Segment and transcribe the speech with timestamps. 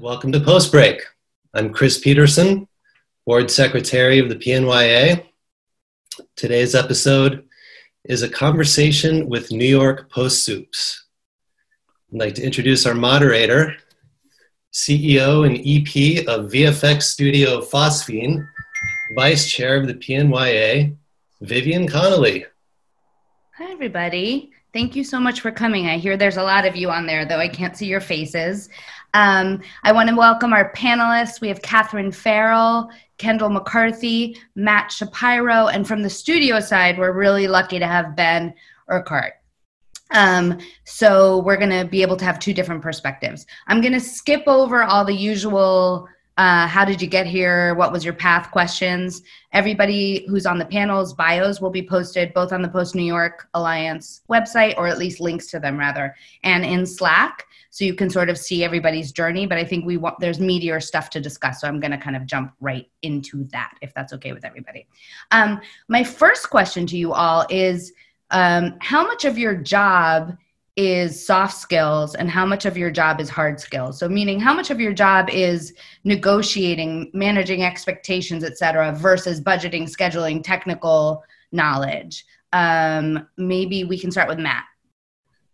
[0.00, 1.02] Welcome to Post Break.
[1.54, 2.68] I'm Chris Peterson,
[3.26, 5.24] Board Secretary of the PNYA.
[6.36, 7.44] Today's episode
[8.04, 11.04] is a conversation with New York Post Supes.
[12.12, 13.74] I'd like to introduce our moderator,
[14.72, 18.46] CEO and EP of VFX Studio Phosphene,
[19.16, 20.96] Vice Chair of the PNYA,
[21.40, 22.46] Vivian Connolly.
[23.56, 24.52] Hi, everybody.
[24.72, 25.86] Thank you so much for coming.
[25.88, 28.68] I hear there's a lot of you on there, though I can't see your faces.
[29.14, 31.40] Um, I want to welcome our panelists.
[31.40, 37.48] We have Catherine Farrell, Kendall McCarthy, Matt Shapiro, and from the studio side, we're really
[37.48, 38.54] lucky to have Ben
[38.90, 39.34] Urquhart.
[40.10, 43.46] Um, so we're going to be able to have two different perspectives.
[43.66, 47.74] I'm going to skip over all the usual uh, how did you get here?
[47.74, 49.22] What was your path questions?
[49.52, 53.48] Everybody who's on the panel's bios will be posted both on the Post New York
[53.54, 56.14] Alliance website, or at least links to them rather,
[56.44, 57.44] and in Slack.
[57.78, 59.46] So you can sort of see everybody's journey.
[59.46, 61.60] But I think we want there's meteor stuff to discuss.
[61.60, 64.88] So I'm going to kind of jump right into that, if that's okay with everybody.
[65.30, 67.92] Um, my first question to you all is
[68.32, 70.36] um, how much of your job
[70.74, 74.54] is soft skills and how much of your job is hard skills so meaning how
[74.54, 83.26] much of your job is negotiating managing expectations etc versus budgeting scheduling technical knowledge um,
[83.36, 84.66] maybe we can start with matt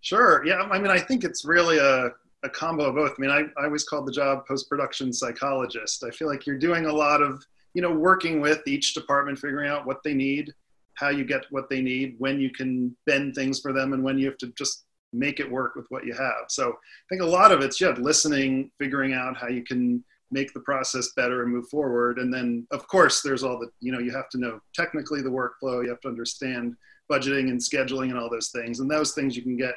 [0.04, 2.10] sure yeah i mean i think it's really a,
[2.44, 6.10] a combo of both i mean I, I always called the job post-production psychologist i
[6.10, 9.86] feel like you're doing a lot of you know working with each department figuring out
[9.86, 10.52] what they need
[10.94, 14.18] how you get what they need when you can bend things for them and when
[14.18, 16.46] you have to just make it work with what you have.
[16.48, 20.52] So I think a lot of it's yeah, listening, figuring out how you can make
[20.52, 22.18] the process better and move forward.
[22.18, 25.30] And then of course there's all the, you know, you have to know technically the
[25.30, 26.74] workflow, you have to understand
[27.10, 28.80] budgeting and scheduling and all those things.
[28.80, 29.74] And those things you can get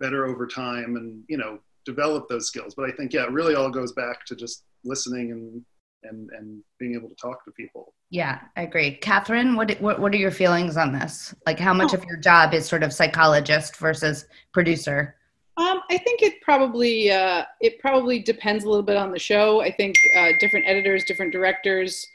[0.00, 2.74] better over time and, you know, develop those skills.
[2.74, 5.64] But I think, yeah, it really all goes back to just listening and
[6.04, 7.94] and and being able to talk to people.
[8.10, 8.92] Yeah, I agree.
[8.92, 11.34] Catherine, what what what are your feelings on this?
[11.46, 11.98] Like, how much oh.
[11.98, 15.16] of your job is sort of psychologist versus producer?
[15.56, 19.60] Um, I think it probably uh, it probably depends a little bit on the show.
[19.60, 22.06] I think uh, different editors, different directors,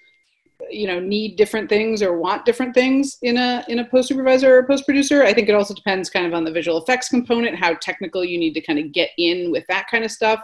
[0.70, 4.58] you know, need different things or want different things in a in a post supervisor
[4.58, 5.24] or post producer.
[5.24, 8.38] I think it also depends kind of on the visual effects component, how technical you
[8.38, 10.42] need to kind of get in with that kind of stuff.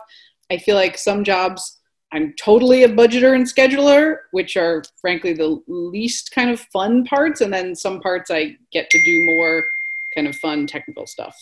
[0.52, 1.80] I feel like some jobs
[2.12, 7.42] I'm totally a budgeter and scheduler, which are frankly the least kind of fun parts.
[7.42, 9.64] And then some parts I get to do more
[10.16, 11.38] kind of fun technical stuff.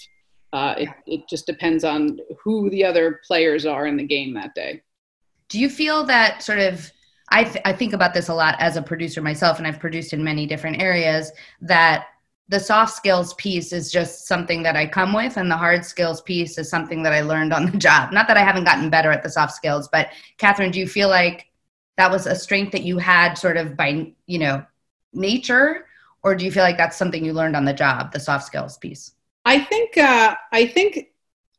[0.51, 4.55] Uh, it, it just depends on who the other players are in the game that
[4.55, 4.81] day.
[5.49, 6.91] Do you feel that sort of
[7.29, 10.13] I, th- I think about this a lot as a producer myself, and I've produced
[10.13, 11.31] in many different areas.
[11.61, 12.05] That
[12.49, 16.21] the soft skills piece is just something that I come with, and the hard skills
[16.21, 18.11] piece is something that I learned on the job.
[18.13, 21.09] Not that I haven't gotten better at the soft skills, but Catherine, do you feel
[21.09, 21.47] like
[21.97, 24.65] that was a strength that you had sort of by, you know,
[25.13, 25.87] nature,
[26.23, 28.77] or do you feel like that's something you learned on the job, the soft skills
[28.77, 29.13] piece?
[29.45, 31.07] I think uh, I think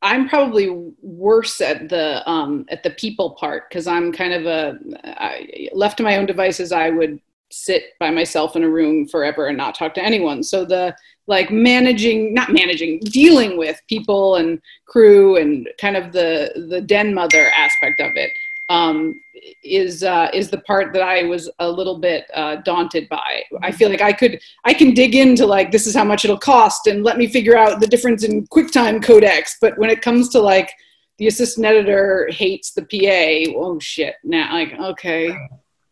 [0.02, 4.78] I'm probably worse at the um, at the people part because I'm kind of a
[5.04, 6.70] I, left to my own devices.
[6.70, 7.20] I would
[7.50, 10.42] sit by myself in a room forever and not talk to anyone.
[10.42, 10.94] So the
[11.26, 17.12] like managing, not managing, dealing with people and crew and kind of the the den
[17.12, 18.30] mother aspect of it
[18.68, 19.20] um,
[19.62, 23.44] is uh, is the part that I was a little bit uh, daunted by.
[23.62, 26.38] I feel like I could I can dig into like this is how much it'll
[26.38, 29.52] cost and let me figure out the difference in QuickTime codecs.
[29.60, 30.72] But when it comes to like
[31.18, 34.16] the assistant editor hates the PA, oh shit!
[34.24, 35.34] Now like okay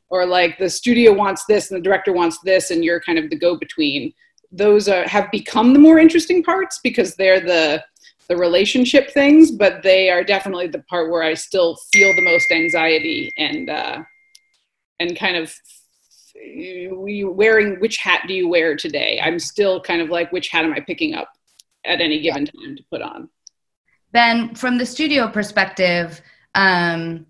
[0.08, 3.28] or like the studio wants this and the director wants this and you're kind of
[3.30, 4.12] the go between
[4.52, 7.82] those are, have become the more interesting parts because they're the
[8.28, 12.50] the relationship things but they are definitely the part where i still feel the most
[12.50, 14.02] anxiety and uh
[14.98, 15.54] and kind of
[16.90, 19.20] wearing which hat do you wear today?
[19.22, 21.28] I'm still kind of like which hat am i picking up
[21.84, 22.52] at any given yeah.
[22.52, 23.28] time to put on?
[24.12, 26.20] Ben from the studio perspective
[26.54, 27.26] um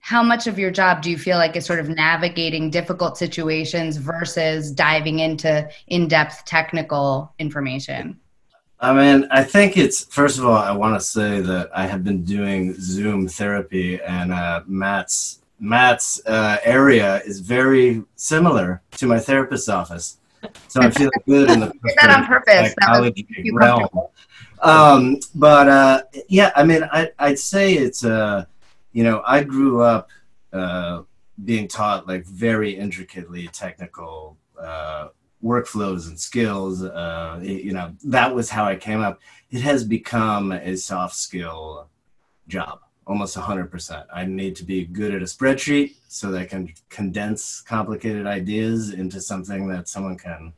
[0.00, 3.96] how much of your job do you feel like is sort of navigating difficult situations
[3.96, 8.20] versus diving into in-depth technical information
[8.84, 12.02] i mean i think it's first of all i want to say that i have
[12.04, 19.18] been doing zoom therapy and uh, matt's matt's uh, area is very similar to my
[19.18, 20.18] therapist's office.
[20.68, 22.74] So i'm feeling good in the that on purpose.
[22.80, 23.88] Psychology realm.
[24.60, 28.44] Um, but uh, yeah i mean I, i'd say it's uh,
[28.94, 30.08] you know, I grew up
[30.52, 31.02] uh,
[31.44, 35.08] being taught like very intricately technical uh,
[35.44, 36.82] workflows and skills.
[36.82, 39.20] Uh, you know, that was how I came up.
[39.50, 41.88] It has become a soft skill
[42.48, 42.80] job.
[43.06, 44.06] almost 100%.
[44.12, 48.94] I need to be good at a spreadsheet so that I can condense complicated ideas
[48.94, 50.54] into something that someone can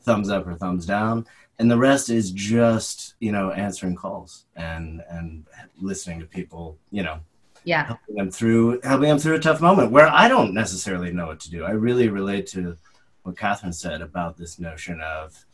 [0.00, 1.26] thumbs up or thumbs down.
[1.58, 5.44] And the rest is just, you know, answering calls and and
[5.78, 7.20] listening to people, you know,
[7.64, 11.26] yeah, helping them through helping them through a tough moment where I don't necessarily know
[11.26, 11.64] what to do.
[11.64, 12.78] I really relate to
[13.30, 15.46] what Catherine said about this notion of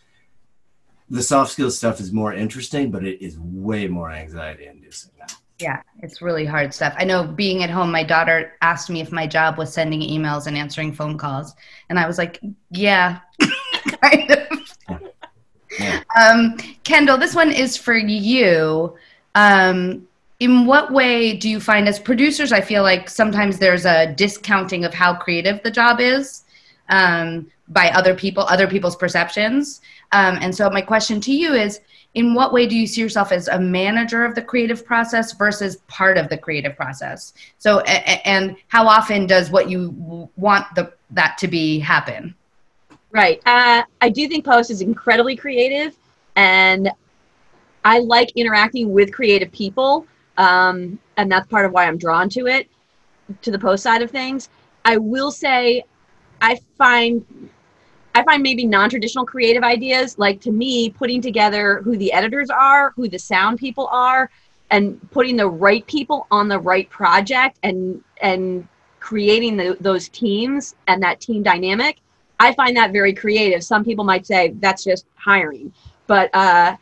[1.11, 5.27] the soft skills stuff is more interesting, but it is way more anxiety inducing now.
[5.59, 6.95] Yeah, it's really hard stuff.
[6.99, 10.47] I know being at home, my daughter asked me if my job was sending emails
[10.47, 11.55] and answering phone calls.
[11.89, 12.41] And I was like,
[12.71, 13.21] yeah,
[14.03, 14.49] kind of.
[14.89, 16.03] Yeah.
[16.19, 18.97] Um, Kendall, this one is for you.
[19.35, 20.09] Um,
[20.41, 24.87] in what way do you find as producers, I feel like sometimes there's a discounting
[24.87, 26.47] of how creative the job is
[26.89, 29.81] um, by other people, other people's perceptions.
[30.13, 31.81] Um, and so my question to you is,
[32.15, 35.77] in what way do you see yourself as a manager of the creative process versus
[35.87, 37.35] part of the creative process?
[37.59, 42.35] So and how often does what you want the that to be happen?
[43.11, 43.41] Right.
[43.47, 45.97] Uh, i do think post is incredibly creative
[46.35, 46.91] and
[47.85, 50.07] i like interacting with creative people
[50.39, 52.69] um, and that's part of why i'm drawn to it
[53.43, 54.49] to the post side of things.
[54.85, 55.85] I will say
[56.41, 57.25] i find
[58.17, 62.93] I find maybe non-traditional creative ideas, like to me, putting together who the editors are,
[62.97, 64.31] who the sound people are,
[64.71, 68.67] and putting the right people on the right project and and
[69.01, 72.01] creating the, those teams and that team dynamic.
[72.41, 73.63] I find that very creative.
[73.63, 75.71] Some people might say that's just hiring,
[76.07, 76.75] but uh,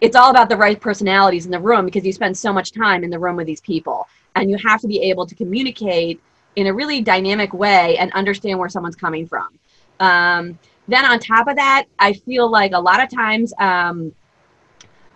[0.00, 3.04] it's all about the right personalities in the room because you spend so much time
[3.04, 6.20] in the room with these people, and you have to be able to communicate
[6.56, 9.48] in a really dynamic way and understand where someone's coming from.
[10.00, 10.58] Um,
[10.88, 14.12] then on top of that, I feel like a lot of times um,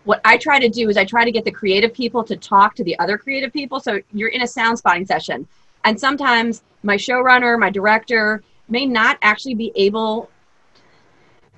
[0.04, 2.74] what I try to do is I try to get the creative people to talk
[2.76, 3.78] to the other creative people.
[3.80, 5.46] So you're in a sound spotting session,
[5.84, 10.30] and sometimes my showrunner, my director may not actually be able.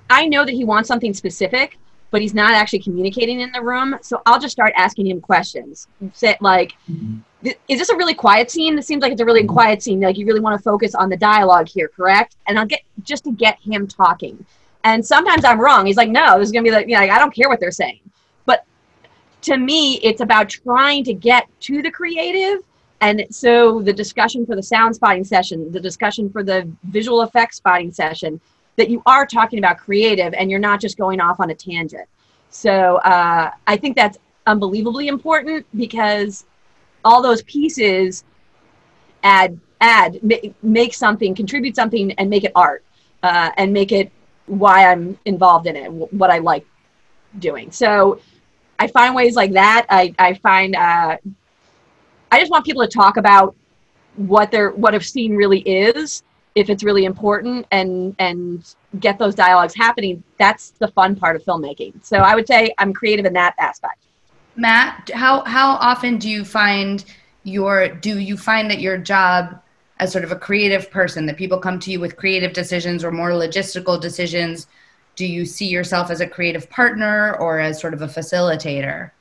[0.09, 1.77] I know that he wants something specific,
[2.11, 3.97] but he's not actually communicating in the room.
[4.01, 5.87] So I'll just start asking him questions.
[6.39, 8.75] Like, mm-hmm is this a really quiet scene?
[8.75, 9.99] This seems like it's a really quiet scene.
[9.99, 12.35] Like you really want to focus on the dialogue here, correct?
[12.47, 14.45] And I'll get just to get him talking.
[14.83, 15.85] And sometimes I'm wrong.
[15.85, 17.59] He's like, no, this is gonna be like, you know, like I don't care what
[17.59, 17.99] they're saying.
[18.45, 18.65] But
[19.43, 22.63] to me, it's about trying to get to the creative.
[23.01, 27.57] And so the discussion for the sound spotting session, the discussion for the visual effects
[27.57, 28.39] spotting session,
[28.77, 32.07] that you are talking about creative and you're not just going off on a tangent.
[32.49, 34.17] So uh, I think that's
[34.47, 36.45] unbelievably important because
[37.03, 38.23] all those pieces
[39.23, 40.19] add add
[40.61, 42.83] make something contribute something and make it art
[43.23, 44.11] uh, and make it
[44.45, 46.65] why i'm involved in it what i like
[47.39, 47.71] doing.
[47.71, 48.19] So
[48.79, 49.85] i find ways like that.
[49.89, 51.17] I, I find uh,
[52.31, 53.55] i just want people to talk about
[54.15, 56.23] what their what a scene really is
[56.55, 60.23] if it's really important and and get those dialogues happening.
[60.37, 62.03] That's the fun part of filmmaking.
[62.05, 64.03] So i would say i'm creative in that aspect
[64.55, 67.03] Matt, how how often do you find
[67.43, 69.59] your do you find that your job
[69.99, 73.11] as sort of a creative person that people come to you with creative decisions or
[73.11, 74.67] more logistical decisions?
[75.15, 79.11] Do you see yourself as a creative partner or as sort of a facilitator?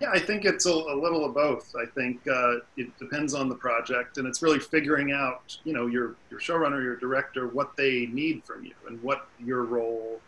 [0.00, 1.72] Yeah, I think it's a, a little of both.
[1.80, 5.86] I think uh, it depends on the project, and it's really figuring out, you know,
[5.86, 10.20] your your showrunner, your director, what they need from you, and what your role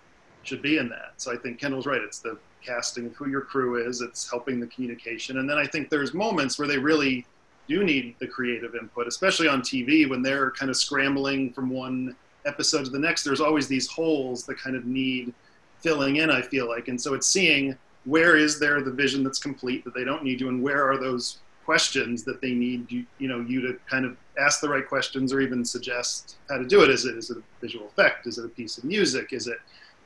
[0.44, 1.14] should be in that.
[1.16, 2.00] So I think Kendall's right.
[2.00, 4.00] It's the casting who your crew is.
[4.00, 7.26] It's helping the communication, and then I think there's moments where they really
[7.68, 12.14] do need the creative input, especially on TV when they're kind of scrambling from one
[12.46, 13.24] episode to the next.
[13.24, 15.32] There's always these holes that kind of need
[15.80, 16.30] filling in.
[16.30, 19.94] I feel like, and so it's seeing where is there the vision that's complete that
[19.94, 23.40] they don't need you, and where are those questions that they need you, you know,
[23.40, 26.90] you to kind of ask the right questions or even suggest how to do it.
[26.90, 28.26] Is it is it a visual effect?
[28.26, 29.32] Is it a piece of music?
[29.32, 29.58] Is it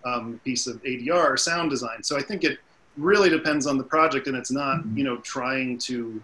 [0.04, 2.02] um, piece of ADR or sound design.
[2.02, 2.58] So I think it
[2.96, 6.22] really depends on the project, and it's not you know trying to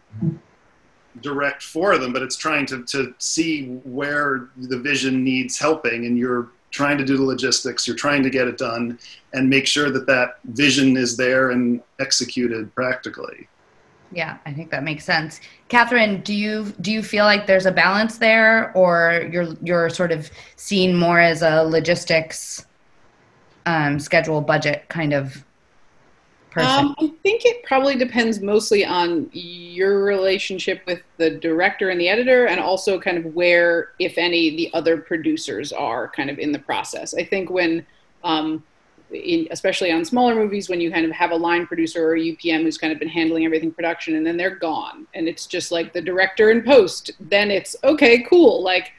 [1.21, 6.19] direct for them, but it's trying to to see where the vision needs helping, and
[6.19, 7.87] you're trying to do the logistics.
[7.87, 8.99] You're trying to get it done
[9.33, 13.49] and make sure that that vision is there and executed practically.
[14.12, 15.40] Yeah, I think that makes sense.
[15.69, 20.12] Catherine, do you do you feel like there's a balance there, or you're you're sort
[20.12, 22.66] of seen more as a logistics
[23.66, 25.44] um, schedule budget kind of
[26.50, 26.87] person?
[26.87, 32.09] Um, I think it probably depends mostly on your relationship with the director and the
[32.09, 36.52] editor, and also kind of where, if any, the other producers are kind of in
[36.52, 37.14] the process.
[37.14, 37.85] I think when
[38.23, 38.62] um,
[39.12, 42.21] in, especially on smaller movies when you kind of have a line producer or a
[42.21, 45.71] UPM who's kind of been handling everything production and then they're gone and it's just
[45.71, 48.92] like the director in post then it's okay cool like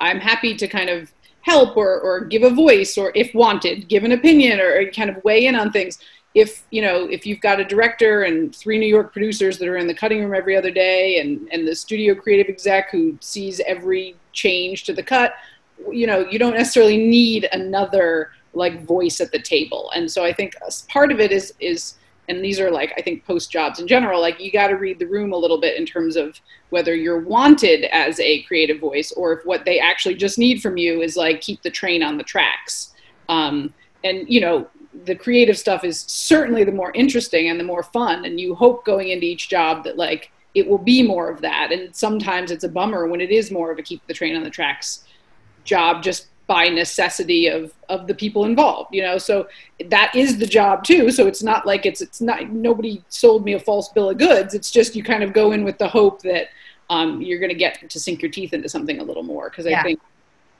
[0.00, 1.12] I'm happy to kind of
[1.42, 5.22] help or, or give a voice or if wanted give an opinion or, kind of
[5.24, 5.98] weigh in on things.
[6.34, 9.76] If you know if you've got a director and three new york producers that are
[9.76, 13.60] in the cutting room every other day and and the studio creative exec who sees
[13.66, 15.34] every change to the cut
[15.90, 19.90] you know you don't necessarily need another like voice at the table.
[19.96, 20.54] And so i think
[20.88, 21.94] part of it is is
[22.30, 24.98] and these are like i think post jobs in general like you got to read
[24.98, 29.12] the room a little bit in terms of whether you're wanted as a creative voice
[29.12, 32.16] or if what they actually just need from you is like keep the train on
[32.16, 32.94] the tracks.
[33.28, 34.68] Um, and you know
[35.04, 38.84] the creative stuff is certainly the more interesting and the more fun and you hope
[38.84, 41.70] going into each job that like it will be more of that.
[41.70, 44.42] And sometimes it's a bummer when it is more of a keep the train on
[44.42, 45.04] the tracks
[45.62, 49.18] job just by necessity of of the people involved you know?
[49.18, 49.46] So
[49.88, 51.10] that is the job too.
[51.12, 54.54] So it's not like it's it's not nobody sold me a false bill of goods.
[54.58, 56.48] It's just you kind of go in with the hope that
[56.96, 59.48] um, you're going to get to sink your teeth into something a little more.
[59.48, 59.82] Because i Yeah.
[59.86, 60.00] think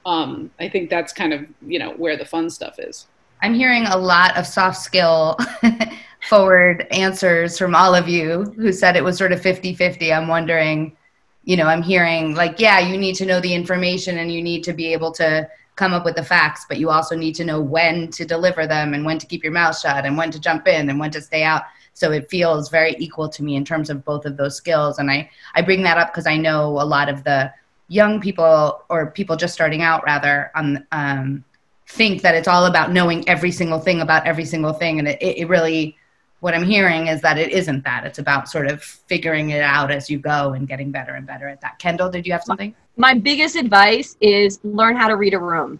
[0.05, 1.39] um, i think that's kind of
[1.73, 3.07] you know where the fun stuff is.
[3.43, 5.37] I'm hearing a lot of soft skill
[6.29, 10.13] forward answers from all of you who said it was sort of 50 50.
[10.13, 10.95] I'm wondering,
[11.43, 14.63] you know, I'm hearing like, yeah, you need to know the information and you need
[14.65, 15.49] to be able to
[15.81, 18.93] come up with the facts, but you also need to know when to deliver them
[18.93, 21.19] and when to keep your mouth shut and when to jump in and when to
[21.19, 21.63] stay out.
[21.95, 24.99] So it feels very equal to me in terms of both of those skills.
[24.99, 27.51] And I, I bring that up because I know a lot of the
[27.87, 31.43] young people or people just starting out rather on um,
[31.87, 35.17] think that it's all about knowing every single thing about every single thing and it,
[35.19, 35.97] it really
[36.41, 39.89] what i'm hearing is that it isn't that it's about sort of figuring it out
[39.89, 42.75] as you go and getting better and better at that kendall did you have something
[42.97, 45.79] my biggest advice is learn how to read a room.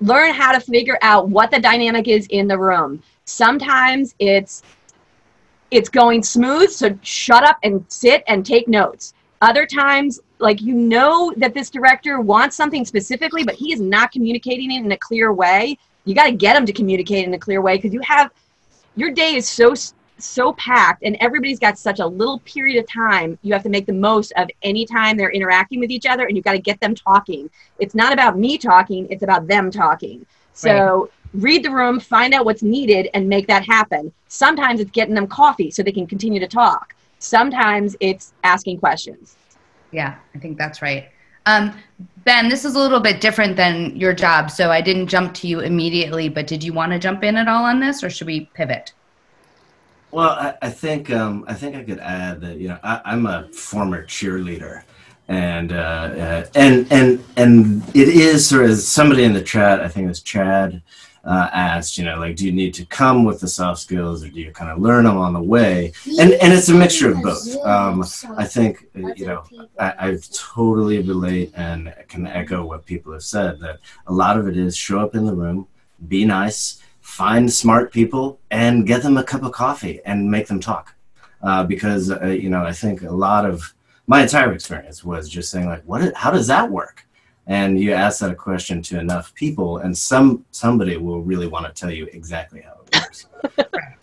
[0.00, 3.02] Learn how to figure out what the dynamic is in the room.
[3.24, 4.62] Sometimes it's
[5.70, 9.14] it's going smooth, so shut up and sit and take notes.
[9.42, 14.12] Other times, like you know that this director wants something specifically, but he is not
[14.12, 15.76] communicating it in a clear way.
[16.04, 18.30] You got to get him to communicate in a clear way because you have
[18.96, 19.74] your day is so
[20.18, 23.84] so packed and everybody's got such a little period of time you have to make
[23.84, 26.80] the most of any time they're interacting with each other and you've got to get
[26.80, 27.50] them talking.
[27.78, 30.24] It's not about me talking it's about them talking.
[30.54, 34.10] So read the room find out what's needed and make that happen.
[34.28, 36.94] Sometimes it's getting them coffee so they can continue to talk.
[37.18, 39.36] Sometimes it's asking questions.
[39.92, 41.08] Yeah i think that's right
[41.46, 41.74] um,
[42.24, 45.46] ben this is a little bit different than your job so i didn't jump to
[45.46, 48.26] you immediately but did you want to jump in at all on this or should
[48.26, 48.92] we pivot
[50.10, 53.26] Well, I, I think um, I think I could add that you know I, I'm
[53.26, 54.82] a former cheerleader,
[55.28, 59.80] and uh, uh, and and and it is sort of somebody in the chat.
[59.80, 60.80] I think it was Chad
[61.26, 64.28] uh, asked, you know, like, do you need to come with the soft skills, or
[64.28, 65.92] do you kind of learn them on the way?
[66.20, 67.56] And and it's a mixture of both.
[67.64, 68.04] Um,
[68.36, 69.42] I think uh, you know
[69.78, 74.46] I, I totally relate and can echo what people have said that a lot of
[74.46, 75.66] it is show up in the room,
[76.06, 80.60] be nice, find smart people, and get them a cup of coffee and make them
[80.60, 80.94] talk.
[81.42, 83.74] Uh, because uh, you know I think a lot of
[84.06, 86.14] my entire experience was just saying like, what?
[86.14, 87.05] How does that work?
[87.46, 91.72] And you ask that question to enough people, and some somebody will really want to
[91.72, 93.26] tell you exactly how it works.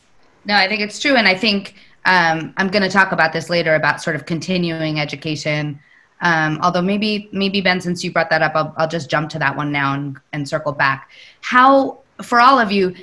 [0.46, 1.16] No, I think it's true.
[1.16, 5.00] And I think um, I'm going to talk about this later about sort of continuing
[5.00, 5.80] education.
[6.22, 9.40] Um, although maybe, maybe Ben, since you brought that up, I'll, I'll just jump to
[9.40, 11.12] that one now and, and circle back.
[11.42, 12.96] How, for all of you,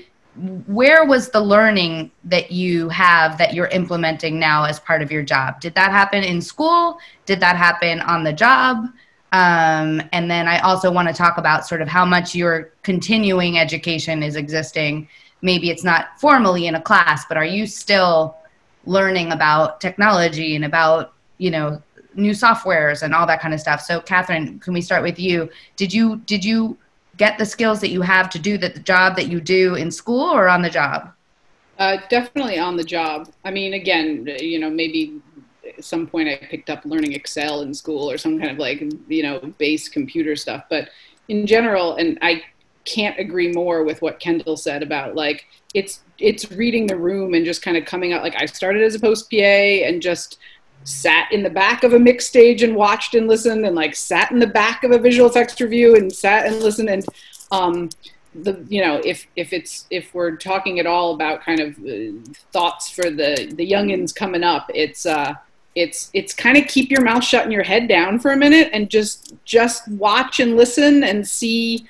[0.66, 5.23] where was the learning that you have that you're implementing now as part of your
[5.23, 5.61] job?
[5.61, 6.99] Did that happen in school?
[7.26, 8.87] Did that happen on the job?
[9.32, 13.58] Um, and then I also want to talk about sort of how much your continuing
[13.58, 15.08] education is existing.
[15.42, 18.37] Maybe it's not formally in a class, but are you still
[18.87, 21.80] learning about technology and about, you know,
[22.14, 23.80] new softwares and all that kind of stuff?
[23.80, 25.49] So Catherine, can we start with you?
[25.76, 26.76] Did you, did you
[27.16, 29.90] get the skills that you have to do the, the job that you do in
[29.90, 31.12] school or on the job?
[31.78, 33.32] Uh, definitely on the job.
[33.44, 35.20] I mean, again, you know, maybe
[35.80, 38.82] at some point I picked up learning Excel in school or some kind of like,
[39.08, 40.64] you know, base computer stuff.
[40.68, 40.90] But
[41.28, 42.42] in general, and I
[42.84, 47.44] can't agree more with what Kendall said about like it's it's reading the room and
[47.44, 48.22] just kind of coming out.
[48.22, 50.38] Like I started as a post PA and just
[50.84, 54.30] sat in the back of a mix stage and watched and listened, and like sat
[54.30, 57.04] in the back of a visual effects review and sat and listened and.
[57.52, 57.88] Um,
[58.32, 62.32] the you know if if it's if we're talking at all about kind of uh,
[62.52, 65.34] thoughts for the the youngins coming up it's uh
[65.75, 68.71] it's it's kind of keep your mouth shut and your head down for a minute
[68.73, 71.87] and just just watch and listen and see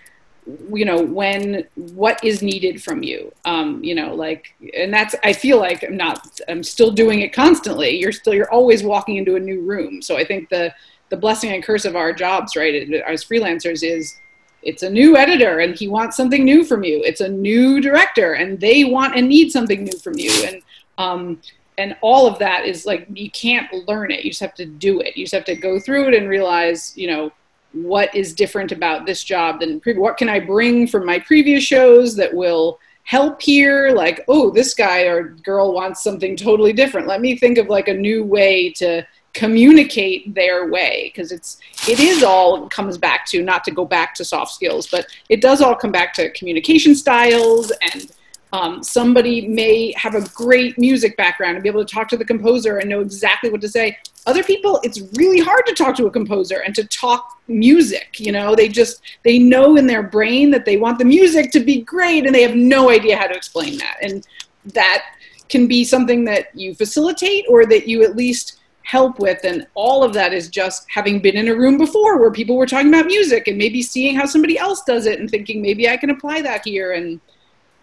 [0.73, 3.33] you know when what is needed from you.
[3.45, 7.33] Um, you know like and that's i feel like i'm not i'm still doing it
[7.33, 7.99] constantly.
[7.99, 10.03] You're still you're always walking into a new room.
[10.03, 10.75] So i think the
[11.09, 12.75] the blessing and curse of our jobs right
[13.07, 14.17] as freelancers is
[14.63, 17.03] it's a new editor and he wants something new from you.
[17.05, 20.31] It's a new director and they want and need something new from you.
[20.47, 20.63] And
[20.99, 21.41] um,
[21.81, 24.23] and all of that is like you can't learn it.
[24.23, 25.17] You just have to do it.
[25.17, 27.33] You just have to go through it and realize you know
[27.73, 31.65] what is different about this job than pre- what can I bring from my previous
[31.65, 33.93] shows that will help here?
[33.93, 37.09] Like oh this guy or girl wants something totally different.
[37.09, 41.59] Let me think of like a new way to communicate their way because it's
[41.89, 45.41] it is all comes back to not to go back to soft skills but it
[45.41, 48.11] does all come back to communication styles and
[48.53, 52.25] um, somebody may have a great music background and be able to talk to the
[52.25, 53.97] composer and know exactly what to say.
[54.27, 58.19] Other people, it's really hard to talk to a composer and to talk music.
[58.19, 61.61] You know, they just they know in their brain that they want the music to
[61.61, 63.99] be great, and they have no idea how to explain that.
[64.03, 64.27] And
[64.75, 65.15] that
[65.49, 70.03] can be something that you facilitate or that you at least help with and all
[70.03, 73.07] of that is just having been in a room before where people were talking about
[73.07, 76.43] music and maybe seeing how somebody else does it and thinking maybe I can apply
[76.43, 77.21] that here and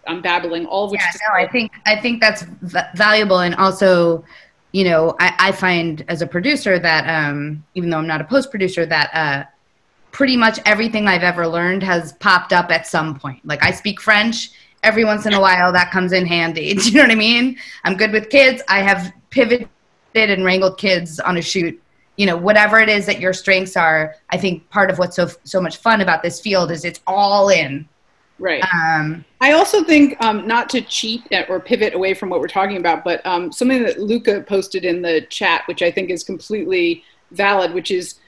[0.08, 1.00] I'm babbling, all of which.
[1.00, 4.24] Yeah, no, I think I think that's v- valuable, and also,
[4.72, 8.24] you know, I, I find as a producer that um, even though I'm not a
[8.24, 9.44] post producer, that uh,
[10.10, 13.44] pretty much everything I've ever learned has popped up at some point.
[13.44, 14.50] Like I speak French.
[14.84, 16.72] Every once in a while, that comes in handy.
[16.74, 17.58] Do you know what I mean?
[17.84, 18.62] I'm good with kids.
[18.68, 19.68] I have pivoted
[20.14, 21.80] and wrangled kids on a shoot
[22.16, 25.28] you know whatever it is that your strengths are i think part of what's so
[25.44, 27.88] so much fun about this field is it's all in
[28.38, 28.62] Right.
[28.72, 32.76] Um, I also think um, not to cheat or pivot away from what we're talking
[32.76, 37.02] about, but um, something that Luca posted in the chat, which I think is completely
[37.32, 38.20] valid, which is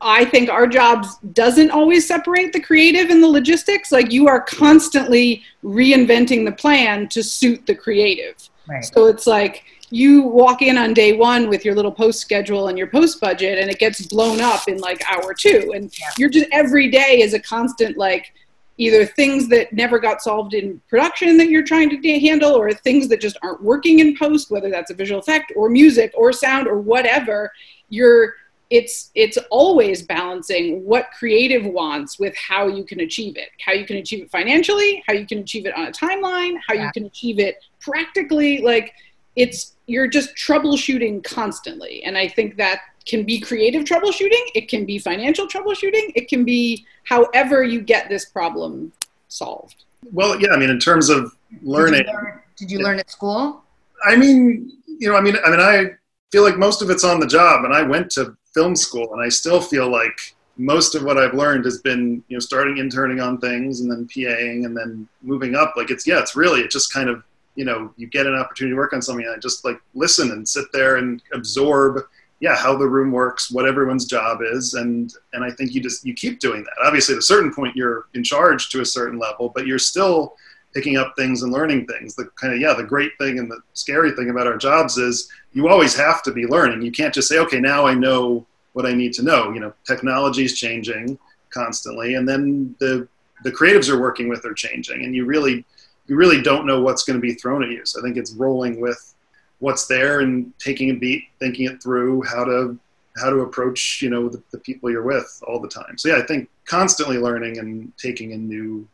[0.00, 3.90] I think our jobs doesn't always separate the creative and the logistics.
[3.90, 8.48] Like you are constantly reinventing the plan to suit the creative.
[8.68, 8.84] Right.
[8.84, 12.78] So it's like you walk in on day one with your little post schedule and
[12.78, 16.10] your post budget, and it gets blown up in like hour two, and yeah.
[16.18, 18.32] you're just every day is a constant like
[18.78, 23.08] either things that never got solved in production that you're trying to handle or things
[23.08, 26.66] that just aren't working in post whether that's a visual effect or music or sound
[26.66, 27.52] or whatever
[27.88, 28.34] you're
[28.70, 33.86] it's it's always balancing what creative wants with how you can achieve it how you
[33.86, 36.86] can achieve it financially how you can achieve it on a timeline how yeah.
[36.86, 38.92] you can achieve it practically like
[39.36, 44.84] it's you're just troubleshooting constantly and i think that can be creative troubleshooting, it can
[44.84, 48.92] be financial troubleshooting, it can be however you get this problem
[49.28, 49.84] solved.
[50.12, 52.04] Well, yeah, I mean, in terms of learning.
[52.04, 53.62] Did you learn, did you learn at school?
[54.04, 55.90] I mean, you know, I mean, I mean, I
[56.32, 59.22] feel like most of it's on the job, and I went to film school, and
[59.22, 63.20] I still feel like most of what I've learned has been, you know, starting interning
[63.20, 65.74] on things, and then PAing, and then moving up.
[65.76, 67.22] Like it's, yeah, it's really, it just kind of,
[67.54, 70.32] you know, you get an opportunity to work on something, and I just like listen
[70.32, 72.02] and sit there and absorb
[72.40, 76.04] yeah how the room works what everyone's job is and and i think you just
[76.04, 76.86] you keep doing that.
[76.86, 80.36] Obviously at a certain point you're in charge to a certain level but you're still
[80.76, 82.14] picking up things and learning things.
[82.14, 85.30] The kind of yeah the great thing and the scary thing about our jobs is
[85.54, 86.82] you always have to be learning.
[86.82, 89.50] You can't just say okay now i know what i need to know.
[89.52, 91.18] You know technology is changing
[91.48, 93.08] constantly and then the
[93.42, 95.64] the creatives are working with are changing and you really
[96.06, 97.86] you really don't know what's going to be thrown at you.
[97.86, 99.14] So i think it's rolling with
[99.58, 102.78] what's there and taking a beat, thinking it through, how to
[103.18, 105.96] how to approach you know the, the, people you're with all the time.
[105.96, 108.86] So yeah, I think constantly learning and taking in new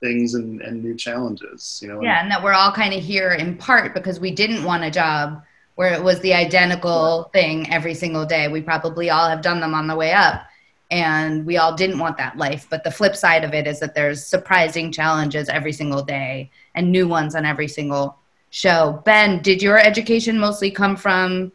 [0.00, 1.80] things and, and new challenges.
[1.82, 2.02] You know.
[2.02, 4.90] Yeah, and that we're all kind of here in part because we didn't want a
[4.90, 5.42] job
[5.76, 8.48] where it was the identical thing every single day.
[8.48, 10.42] We probably all have done them on the way up.
[10.90, 12.66] And we all didn't want that life.
[12.70, 16.90] But the flip side of it is that there's surprising challenges every single day and
[16.90, 18.16] new ones on every single
[18.56, 19.02] show.
[19.04, 21.52] Ben, did your education mostly come from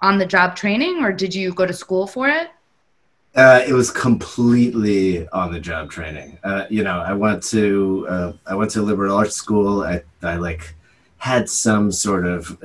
[0.00, 2.48] on the job training or did you go to school for it?
[3.34, 6.38] Uh, it was completely on the job training.
[6.42, 9.82] Uh, you know, I went to uh, I went to liberal arts school.
[9.82, 10.74] I, I like
[11.18, 12.56] had some sort of.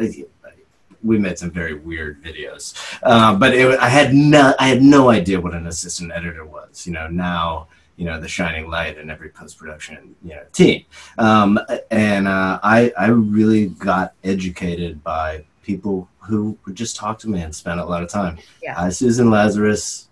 [1.04, 5.10] We made some very weird videos, uh, but it, I had no I had no
[5.10, 6.88] idea what an assistant editor was.
[6.88, 10.84] You know, now you know the shining light in every post production you know team
[11.18, 11.60] um,
[11.92, 17.42] and uh, I I really got educated by people who would just talk to me
[17.42, 18.38] and spend a lot of time.
[18.62, 18.76] Yeah.
[18.76, 20.08] Hi Susan Lazarus.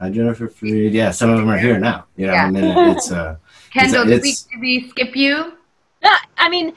[0.00, 0.92] Hi Jennifer Freed.
[0.92, 2.06] Yeah, some of them are here now.
[2.16, 2.46] You know, yeah.
[2.46, 3.36] I mean it's uh
[3.72, 5.54] Kendall, it's, it's, did we skip you?
[6.02, 6.74] Yeah, I mean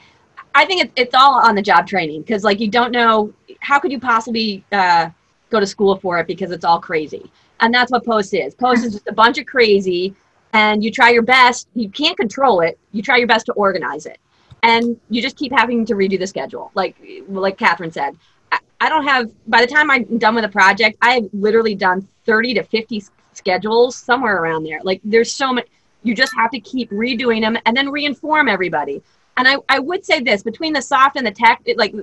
[0.54, 3.78] I think it's it's all on the job training because like you don't know how
[3.78, 5.10] could you possibly uh,
[5.50, 8.84] go to school for it because it's all crazy and that's what post is post
[8.84, 10.14] is just a bunch of crazy
[10.52, 11.68] and you try your best.
[11.74, 12.78] You can't control it.
[12.92, 14.18] You try your best to organize it,
[14.62, 16.70] and you just keep having to redo the schedule.
[16.74, 16.96] Like
[17.28, 18.16] like Catherine said,
[18.52, 19.30] I, I don't have.
[19.46, 23.04] By the time I'm done with a project, I have literally done 30 to 50
[23.32, 24.80] schedules somewhere around there.
[24.82, 25.66] Like there's so much.
[26.02, 29.02] You just have to keep redoing them and then reinform everybody.
[29.36, 31.94] And I, I would say this between the soft and the tech, it, like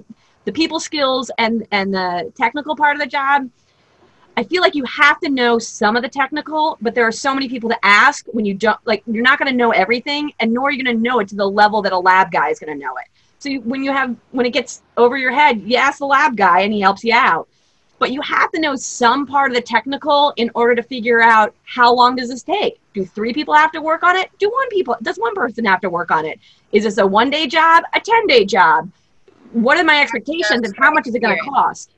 [0.45, 3.49] the people skills and and the technical part of the job
[4.37, 7.33] I feel like you have to know some of the technical, but there are so
[7.33, 10.51] many people to ask when you don't like you're not going to know everything, and
[10.53, 12.59] nor are you going to know it to the level that a lab guy is
[12.59, 13.05] going to know it.
[13.39, 16.35] So you, when you have when it gets over your head, you ask the lab
[16.35, 17.47] guy, and he helps you out.
[17.97, 21.55] But you have to know some part of the technical in order to figure out
[21.63, 22.77] how long does this take.
[22.93, 24.29] Do three people have to work on it?
[24.37, 24.97] Do one people?
[25.01, 26.39] Does one person have to work on it?
[26.73, 27.83] Is this a one day job?
[27.93, 28.91] A ten day job?
[29.53, 31.91] What are my expectations, and how much is it going to cost?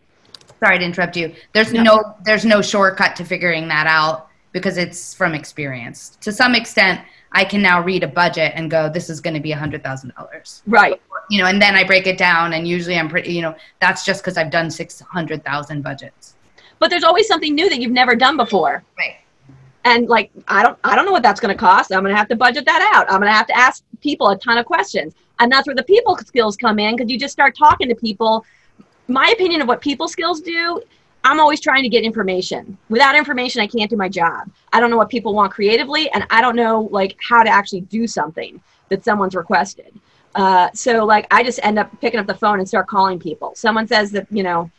[0.63, 1.33] Sorry to interrupt you.
[1.53, 6.17] There's no there's no shortcut to figuring that out because it's from experience.
[6.21, 9.39] To some extent, I can now read a budget and go, this is going to
[9.39, 10.63] be a hundred thousand dollars.
[10.65, 11.01] Right.
[11.29, 13.33] You know, and then I break it down, and usually I'm pretty.
[13.33, 16.35] You know, that's just because I've done six hundred thousand budgets.
[16.79, 18.83] But there's always something new that you've never done before.
[18.97, 19.17] Right.
[19.83, 21.91] And like I don't I don't know what that's going to cost.
[21.91, 23.11] I'm going to have to budget that out.
[23.11, 25.13] I'm going to have to ask people a ton of questions.
[25.39, 28.45] And that's where the people skills come in because you just start talking to people
[29.07, 30.81] my opinion of what people skills do
[31.23, 32.77] i'm always trying to get information.
[32.89, 34.49] Without information i can't do my job.
[34.73, 37.81] I don't know what people want creatively and i don't know like how to actually
[37.81, 39.93] do something that someone's requested.
[40.35, 43.53] Uh, so like i just end up picking up the phone and start calling people.
[43.55, 44.69] Someone says that you know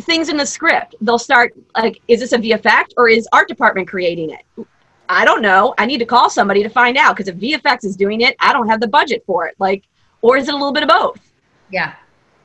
[0.00, 3.88] things in the script they'll start like is this a vfx or is art department
[3.88, 4.66] creating it?
[5.08, 5.74] I don't know.
[5.76, 8.52] I need to call somebody to find out because if vfx is doing it i
[8.52, 9.54] don't have the budget for it.
[9.58, 9.84] Like
[10.20, 11.20] or is it a little bit of both?
[11.70, 11.94] Yeah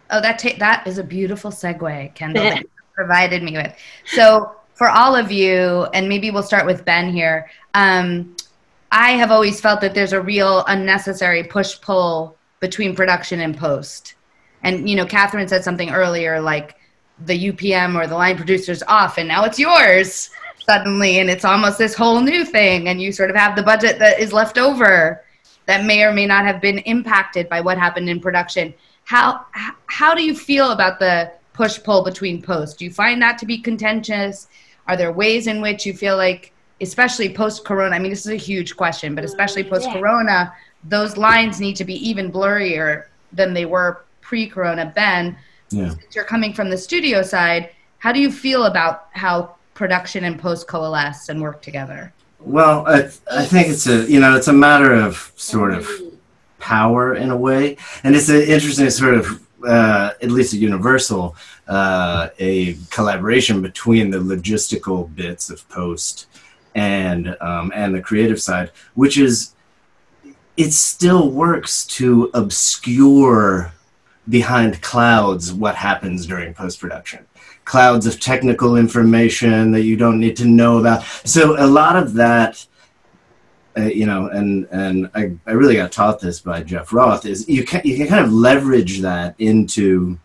[0.09, 3.73] Oh, that ta- that is a beautiful segue, Kendall, that you provided me with.
[4.05, 7.49] So, for all of you, and maybe we'll start with Ben here.
[7.73, 8.35] Um,
[8.91, 14.15] I have always felt that there's a real unnecessary push pull between production and post.
[14.63, 16.75] And you know, Catherine said something earlier, like
[17.25, 20.29] the UPM or the line producer's off, and now it's yours
[20.65, 23.99] suddenly, and it's almost this whole new thing, and you sort of have the budget
[23.99, 25.23] that is left over
[25.65, 28.73] that may or may not have been impacted by what happened in production
[29.07, 29.45] how
[29.85, 32.75] how do you feel about the push pull between posts?
[32.75, 34.49] Do you find that to be contentious?
[34.85, 37.95] Are there ways in which you feel like, especially post corona?
[37.95, 41.77] I mean, this is a huge question, but especially mm, post corona, those lines need
[41.77, 44.91] to be even blurrier than they were pre corona.
[44.93, 45.37] Ben,
[45.69, 45.87] yeah.
[45.87, 50.37] since you're coming from the studio side, how do you feel about how production and
[50.37, 52.11] post coalesce and work together?
[52.41, 55.89] Well, I, I think it's a you know it's a matter of sort of
[56.59, 57.77] power in a way.
[58.03, 61.35] And it's an interesting sort of, uh, at least a Universal,
[61.67, 66.27] uh, a collaboration between the logistical bits of post
[66.75, 69.53] and um, and the creative side, which is
[70.57, 73.71] it still works to obscure
[74.27, 77.25] behind clouds what happens during post production
[77.63, 82.13] clouds of technical information that you don't need to know about so a lot of
[82.13, 82.65] that
[83.77, 87.47] uh, you know, and and I, I really got taught this by Jeff Roth is
[87.47, 90.17] you can you can kind of leverage that into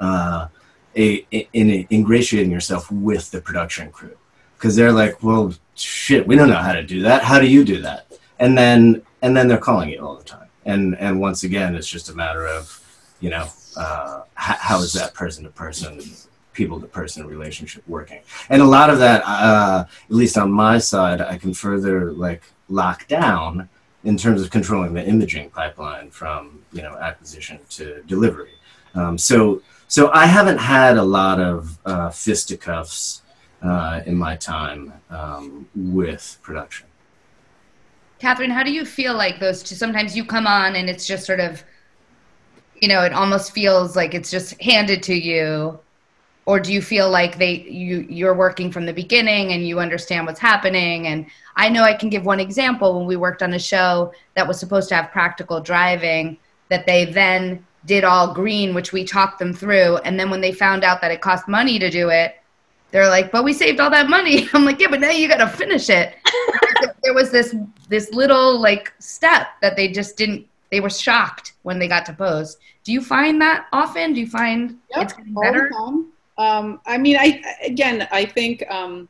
[0.00, 0.48] uh,
[0.96, 4.16] a, a in ingratiating yourself with the production crew
[4.56, 7.22] because they're like, well, shit, we don't know how to do that.
[7.22, 8.06] How do you do that?
[8.38, 10.48] And then and then they're calling you all the time.
[10.64, 12.80] And and once again, it's just a matter of,
[13.20, 16.00] you know, uh, how, how is that person to person
[16.52, 20.78] people to person relationship working and a lot of that uh, at least on my
[20.78, 23.68] side i can further like lock down
[24.04, 28.52] in terms of controlling the imaging pipeline from you know acquisition to delivery.
[28.94, 33.22] Um, so so I haven't had a lot of uh, fisticuffs
[33.62, 36.86] uh, in my time um, with production.
[38.18, 39.74] Catherine, how do you feel like those two?
[39.74, 41.64] Sometimes you come on and it's just sort of,
[42.80, 45.78] you know, it almost feels like it's just handed to you
[46.50, 50.26] or do you feel like they you you're working from the beginning and you understand
[50.26, 51.06] what's happening?
[51.06, 52.98] And i know i can give one example.
[52.98, 57.04] When we worked on a show that was supposed to have practical driving that they
[57.04, 59.98] then did all green which we talked them through.
[59.98, 62.34] And then when they found out that it cost money to do it
[62.90, 64.48] they're like but we saved all that money.
[64.52, 66.14] I'm like yeah but now you got to finish it.
[67.04, 67.54] There was this
[67.88, 72.12] this little like step that they just didn't they were shocked when they got to
[72.12, 74.14] post do you find that often?
[74.14, 75.70] Do you find yep, it's getting better
[76.38, 79.08] um, I mean, I again, I think um,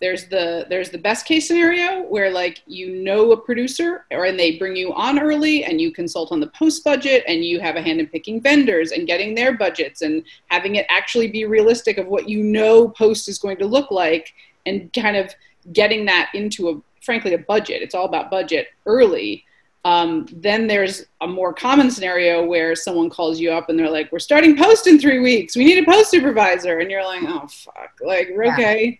[0.00, 4.38] there's the there's the best case scenario where like you know a producer, or and
[4.38, 7.76] they bring you on early, and you consult on the post budget, and you have
[7.76, 11.96] a hand in picking vendors and getting their budgets, and having it actually be realistic
[11.96, 14.34] of what you know post is going to look like,
[14.66, 15.34] and kind of
[15.72, 17.80] getting that into a frankly a budget.
[17.82, 19.44] It's all about budget early.
[19.84, 24.10] Um, then there's a more common scenario where someone calls you up and they're like,
[24.10, 25.56] "We're starting post in three weeks.
[25.56, 28.96] We need a post supervisor," and you're like, "Oh fuck!" Like, okay, yeah.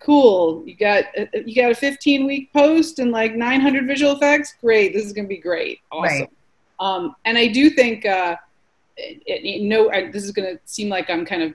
[0.00, 0.64] cool.
[0.66, 1.04] You got
[1.46, 4.54] you got a 15 week post and like 900 visual effects.
[4.60, 4.92] Great.
[4.92, 5.80] This is gonna be great.
[5.92, 6.20] Awesome.
[6.20, 6.30] Right.
[6.80, 8.36] Um, and I do think, uh,
[8.96, 11.54] it, it, no, I, this is gonna seem like I'm kind of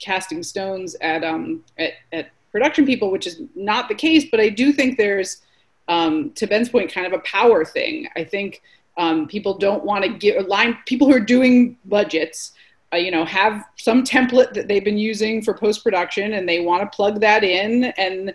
[0.00, 4.24] casting stones at um at, at production people, which is not the case.
[4.30, 5.42] But I do think there's
[5.88, 8.08] um, to Ben's point, kind of a power thing.
[8.16, 8.62] I think
[8.96, 12.52] um, people don't want to give line people who are doing budgets.
[12.92, 16.60] Uh, you know, have some template that they've been using for post production, and they
[16.60, 18.34] want to plug that in, and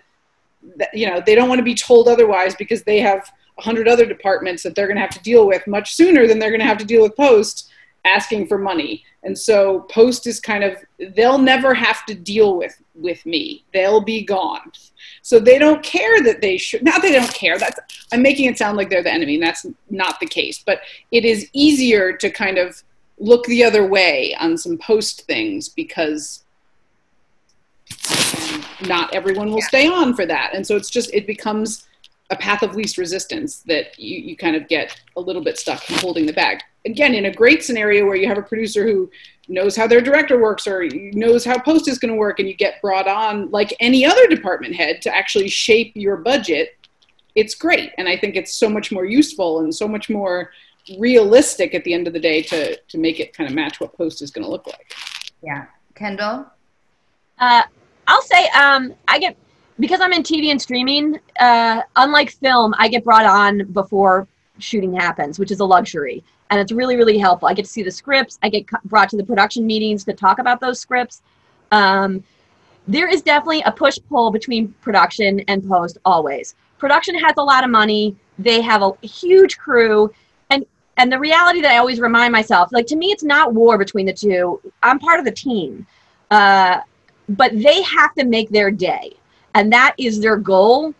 [0.78, 3.88] th- you know, they don't want to be told otherwise because they have a hundred
[3.88, 6.60] other departments that they're going to have to deal with much sooner than they're going
[6.60, 7.70] to have to deal with post
[8.04, 9.02] asking for money.
[9.22, 10.76] And so post is kind of
[11.14, 13.64] they'll never have to deal with with me.
[13.72, 14.72] They'll be gone.
[15.24, 17.58] So they don't care that they should not they don't care.
[17.58, 17.80] That's
[18.12, 20.62] I'm making it sound like they're the enemy, and that's not the case.
[20.64, 20.80] But
[21.12, 22.82] it is easier to kind of
[23.18, 26.44] look the other way on some post things because
[28.86, 30.50] not everyone will stay on for that.
[30.52, 31.86] And so it's just it becomes
[32.28, 35.88] a path of least resistance that you, you kind of get a little bit stuck
[35.90, 36.60] in holding the bag.
[36.84, 39.10] Again, in a great scenario where you have a producer who
[39.48, 42.54] knows how their director works or knows how post is going to work and you
[42.54, 46.76] get brought on like any other department head to actually shape your budget,
[47.34, 47.92] it's great.
[47.98, 50.50] And I think it's so much more useful and so much more
[50.98, 53.96] realistic at the end of the day to, to make it kind of match what
[53.96, 54.94] post is going to look like.
[55.42, 55.66] Yeah.
[55.94, 56.46] Kendall?
[57.38, 57.62] Uh,
[58.06, 59.36] I'll say um, I get
[59.78, 64.28] because I'm in TV and streaming, uh, unlike film, I get brought on before
[64.58, 66.22] shooting happens, which is a luxury.
[66.54, 67.48] And it's really, really helpful.
[67.48, 68.38] I get to see the scripts.
[68.40, 71.20] I get brought to the production meetings to talk about those scripts.
[71.72, 72.22] Um,
[72.86, 76.54] there is definitely a push pull between production and post always.
[76.78, 78.14] Production has a lot of money.
[78.38, 80.12] They have a huge crew.
[80.50, 80.64] And,
[80.96, 84.06] and the reality that I always remind myself, like to me, it's not war between
[84.06, 84.60] the two.
[84.80, 85.84] I'm part of the team.
[86.30, 86.82] Uh,
[87.30, 89.16] but they have to make their day
[89.56, 90.94] and that is their goal.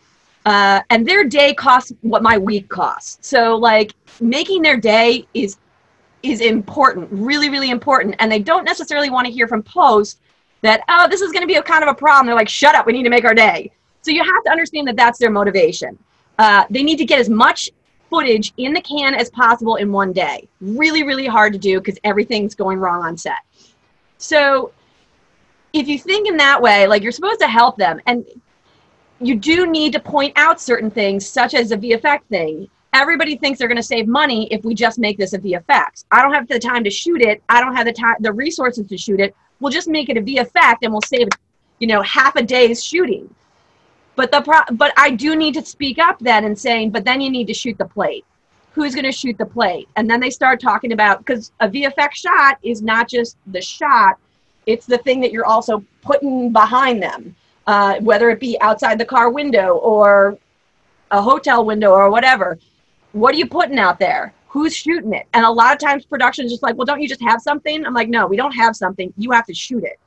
[0.45, 3.27] Uh, and their day costs what my week costs.
[3.27, 5.57] So like making their day is
[6.23, 8.17] is important, really, really important.
[8.19, 10.21] And they don't necessarily want to hear from post
[10.63, 12.27] that oh this is going to be a kind of a problem.
[12.27, 13.73] They're like shut up, we need to make our day.
[14.03, 15.99] So you have to understand that that's their motivation.
[16.39, 17.71] Uh, they need to get as much
[18.11, 20.47] footage in the can as possible in one day.
[20.61, 23.39] Really, really hard to do because everything's going wrong on set.
[24.19, 24.73] So
[25.73, 28.25] if you think in that way, like you're supposed to help them, and
[29.27, 32.69] you do need to point out certain things, such as a VFX thing.
[32.93, 36.05] Everybody thinks they're going to save money if we just make this a VFX.
[36.11, 37.43] I don't have the time to shoot it.
[37.49, 39.35] I don't have the time, the resources to shoot it.
[39.61, 41.29] We'll just make it a VFX, and we'll save,
[41.79, 43.35] you know, half a day's shooting.
[44.17, 47.21] But the pro- but I do need to speak up then and saying, but then
[47.21, 48.25] you need to shoot the plate.
[48.73, 49.89] Who's going to shoot the plate?
[49.97, 54.19] And then they start talking about because a VFX shot is not just the shot
[54.67, 57.35] it's the thing that you're also putting behind them,
[57.67, 60.39] uh, whether it be outside the car window or
[61.11, 62.59] a hotel window or whatever.
[63.13, 64.35] What are you putting out there?
[64.49, 65.27] Who's shooting it?
[65.33, 67.85] And a lot of times production is just like, well, don't you just have something?
[67.85, 69.13] I'm like, no, we don't have something.
[69.17, 69.99] You have to shoot it.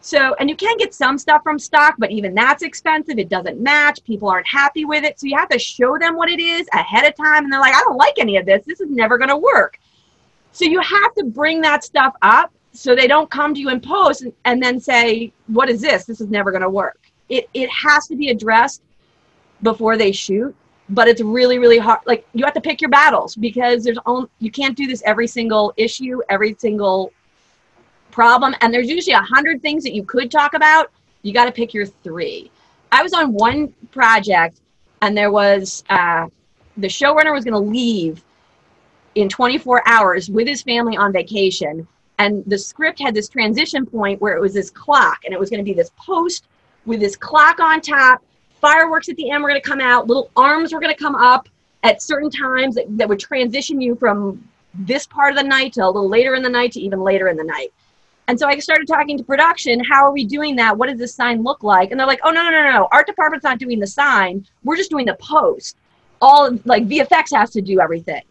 [0.00, 3.18] So, and you can get some stuff from stock, but even that's expensive.
[3.18, 4.04] It doesn't match.
[4.04, 5.18] People aren't happy with it.
[5.18, 7.44] So you have to show them what it is ahead of time.
[7.44, 8.64] And they're like, I don't like any of this.
[8.64, 9.80] This is never going to work.
[10.52, 13.80] So you have to bring that stuff up so they don't come to you in
[13.80, 16.04] post and, and then say what is this?
[16.04, 16.98] This is never going to work.
[17.28, 18.82] It, it has to be addressed
[19.62, 20.54] before they shoot
[20.90, 24.28] but it's really really hard like you have to pick your battles because there's only
[24.38, 27.10] you can't do this every single issue every single
[28.16, 30.90] problem and there's usually a hundred things that you could talk about.
[31.20, 32.50] You got to pick your three.
[32.90, 34.62] I was on one project
[35.02, 36.26] and there was uh,
[36.78, 38.24] the showrunner was going to leave
[39.16, 41.86] in 24 hours with his family on vacation
[42.18, 45.50] and the script had this transition point where it was this clock and it was
[45.50, 46.44] going to be this post
[46.84, 48.22] with this clock on top
[48.60, 51.14] fireworks at the end were going to come out little arms were going to come
[51.14, 51.48] up
[51.82, 54.42] at certain times that, that would transition you from
[54.74, 57.28] this part of the night to a little later in the night to even later
[57.28, 57.72] in the night
[58.28, 59.80] and so I started talking to production.
[59.84, 60.76] How are we doing that?
[60.76, 61.90] What does this sign look like?
[61.90, 62.88] And they're like, oh, no, no, no, no.
[62.90, 64.44] Art department's not doing the sign.
[64.64, 65.76] We're just doing the post.
[66.20, 68.22] All like VFX has to do everything.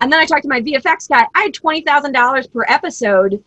[0.00, 1.26] And then I talked to my VFX guy.
[1.34, 3.42] I had twenty thousand dollars per episode.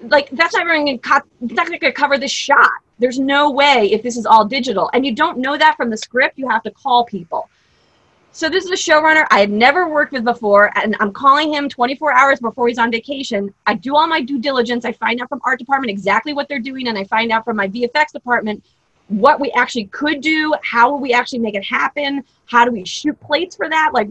[0.00, 2.70] Like that's not not going to cover this shot.
[2.98, 5.96] There's no way if this is all digital, and you don't know that from the
[5.96, 6.38] script.
[6.38, 7.48] You have to call people.
[8.32, 11.68] So this is a showrunner I had never worked with before, and I'm calling him
[11.68, 13.52] 24 hours before he's on vacation.
[13.66, 14.84] I do all my due diligence.
[14.84, 17.56] I find out from art department exactly what they're doing, and I find out from
[17.56, 18.62] my VFX department
[19.08, 22.84] what we actually could do, how will we actually make it happen, how do we
[22.84, 24.08] shoot plates for that, like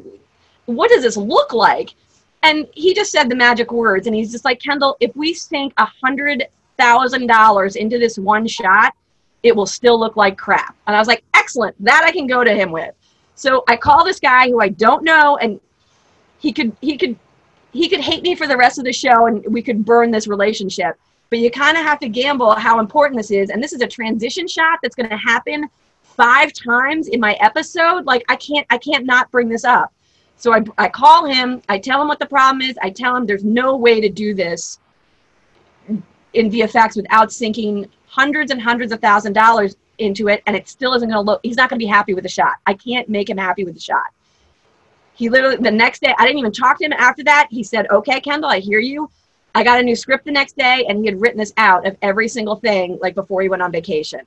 [0.68, 1.96] what does this look like?
[2.44, 5.74] And he just said the magic words, and he's just like, Kendall, if we sink
[5.78, 8.94] a hundred thousand dollars into this one shot,
[9.44, 10.76] it will still look like crap.
[10.86, 12.94] And I was like, excellent, that I can go to him with.
[13.36, 15.60] So I call this guy who I don't know, and
[16.40, 17.18] he could he could
[17.74, 20.28] he could hate me for the rest of the show, and we could burn this
[20.28, 20.98] relationship.
[21.30, 23.88] But you kind of have to gamble how important this is, and this is a
[23.88, 25.70] transition shot that's going to happen
[26.04, 28.06] five times in my episode.
[28.06, 29.94] Like I can't I can't not bring this up.
[30.38, 33.26] So I, I call him, I tell him what the problem is, I tell him
[33.26, 34.80] there's no way to do this
[35.88, 40.94] in VFX without sinking hundreds and hundreds of thousand dollars into it, and it still
[40.94, 41.40] isn't going to look.
[41.42, 42.54] He's not going to be happy with the shot.
[42.68, 44.06] I can't make him happy with the shot.
[45.16, 46.14] He literally the next day.
[46.20, 47.48] I didn't even talk to him after that.
[47.50, 49.10] He said, "Okay, Kendall, I hear you."
[49.56, 51.98] I got a new script the next day, and he had written this out of
[52.04, 54.20] every single thing, like before he went on vacation.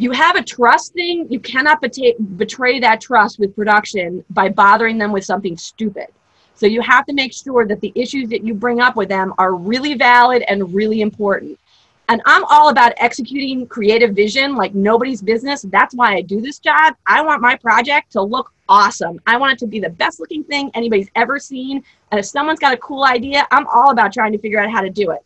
[0.00, 1.26] You have a trust thing.
[1.28, 6.06] You cannot betray, betray that trust with production by bothering them with something stupid.
[6.54, 9.34] So you have to make sure that the issues that you bring up with them
[9.36, 11.58] are really valid and really important.
[12.08, 15.66] And I'm all about executing creative vision like nobody's business.
[15.68, 16.94] That's why I do this job.
[17.06, 19.20] I want my project to look awesome.
[19.26, 21.84] I want it to be the best looking thing anybody's ever seen.
[22.10, 24.80] And if someone's got a cool idea, I'm all about trying to figure out how
[24.80, 25.22] to do it.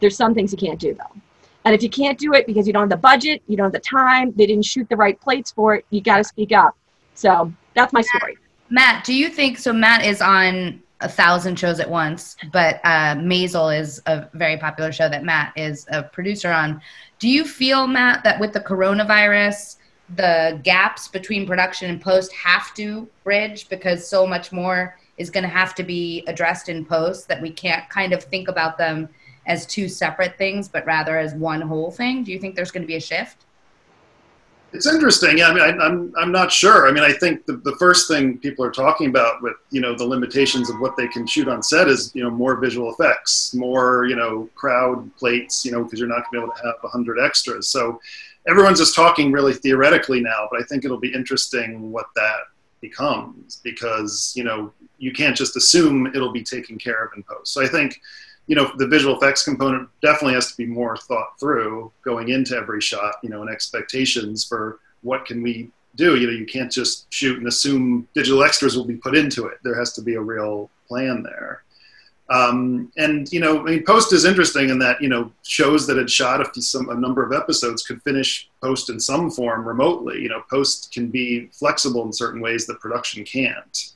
[0.00, 1.20] There's some things you can't do though.
[1.64, 3.72] And if you can't do it because you don't have the budget, you don't have
[3.72, 6.76] the time, they didn't shoot the right plates for it, you got to speak up.
[7.14, 8.36] So that's my story.
[8.70, 9.72] Matt, do you think so?
[9.72, 14.92] Matt is on a thousand shows at once, but uh, Maisel is a very popular
[14.92, 16.80] show that Matt is a producer on.
[17.18, 19.76] Do you feel, Matt, that with the coronavirus,
[20.16, 25.42] the gaps between production and post have to bridge because so much more is going
[25.42, 29.08] to have to be addressed in post that we can't kind of think about them
[29.46, 32.24] as two separate things, but rather as one whole thing?
[32.24, 33.44] Do you think there's going to be a shift?
[34.72, 35.36] It's interesting.
[35.36, 36.88] Yeah, I mean, I, am I'm, I'm not sure.
[36.88, 39.94] I mean, I think the, the first thing people are talking about with you know
[39.94, 43.52] the limitations of what they can shoot on set is you know more visual effects,
[43.54, 46.62] more you know crowd plates, you know, because you're not going to be able to
[46.62, 47.68] have hundred extras.
[47.68, 48.00] So
[48.48, 52.38] everyone's just talking really theoretically now, but I think it'll be interesting what that
[52.80, 57.52] becomes because you know you can't just assume it'll be taken care of in post.
[57.52, 58.00] So I think
[58.46, 62.56] you know, the visual effects component definitely has to be more thought through going into
[62.56, 66.16] every shot, you know, and expectations for what can we do.
[66.16, 69.58] You know, you can't just shoot and assume digital extras will be put into it.
[69.62, 71.62] There has to be a real plan there.
[72.30, 75.98] Um, and you know, I mean, post is interesting in that you know shows that
[75.98, 80.20] had shot a, some, a number of episodes could finish post in some form remotely.
[80.20, 83.92] You know, post can be flexible in certain ways that production can't.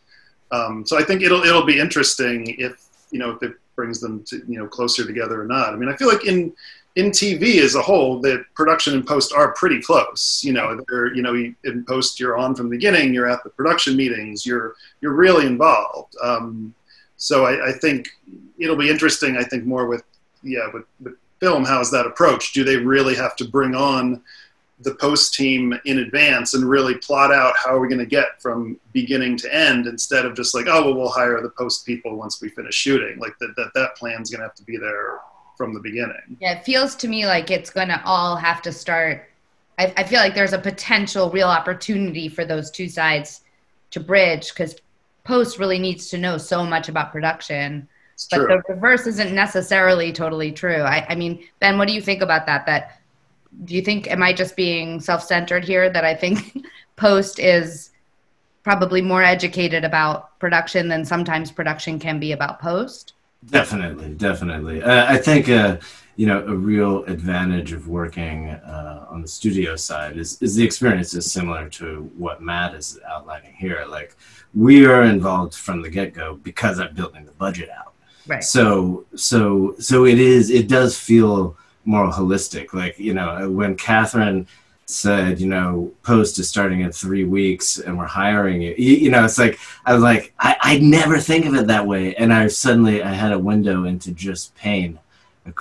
[0.50, 4.24] Um, so I think it'll it'll be interesting if you know if it brings them
[4.24, 5.72] to you know closer together or not.
[5.72, 6.52] I mean, I feel like in
[6.96, 10.42] in TV as a whole, the production and post are pretty close.
[10.42, 13.12] You know, they're, you know, in post you're on from the beginning.
[13.12, 14.46] You're at the production meetings.
[14.46, 16.16] You're you're really involved.
[16.22, 16.74] Um,
[17.18, 18.08] so I, I, think
[18.58, 19.36] it'll be interesting.
[19.36, 20.04] I think more with
[20.42, 21.64] yeah with, with film.
[21.64, 22.52] How is that approach?
[22.54, 24.22] Do they really have to bring on
[24.80, 28.40] the post team in advance and really plot out how are we going to get
[28.42, 32.16] from beginning to end instead of just like oh well we'll hire the post people
[32.16, 33.18] once we finish shooting.
[33.18, 35.20] Like that that, that plan's going to have to be there
[35.56, 36.36] from the beginning.
[36.40, 39.30] Yeah it feels to me like it's going to all have to start
[39.78, 43.42] I, I feel like there's a potential real opportunity for those two sides
[43.90, 44.76] to bridge because
[45.24, 47.88] post really needs to know so much about production.
[48.14, 48.46] It's but true.
[48.46, 50.82] the reverse isn't necessarily totally true.
[50.82, 53.00] I, I mean ben what do you think about that that
[53.64, 56.64] do you think am i just being self-centered here that i think
[56.96, 57.90] post is
[58.62, 63.12] probably more educated about production than sometimes production can be about post?
[63.48, 64.82] Definitely definitely.
[64.82, 65.76] Uh, i think uh,
[66.16, 70.64] you know a real advantage of working uh, on the studio side is, is the
[70.64, 73.84] experience is similar to what matt is outlining here.
[73.88, 74.16] Like
[74.54, 77.92] we are involved from the get-go because i'm building the budget out.
[78.26, 78.42] Right.
[78.42, 81.56] So so so it is it does feel
[81.86, 82.74] more holistic.
[82.74, 84.46] Like, you know, when Catherine
[84.86, 89.10] said, you know, post is starting in three weeks and we're hiring you, you, you
[89.10, 92.14] know, it's like, I was like, I, I never think of it that way.
[92.16, 94.98] And I suddenly, I had a window into just pain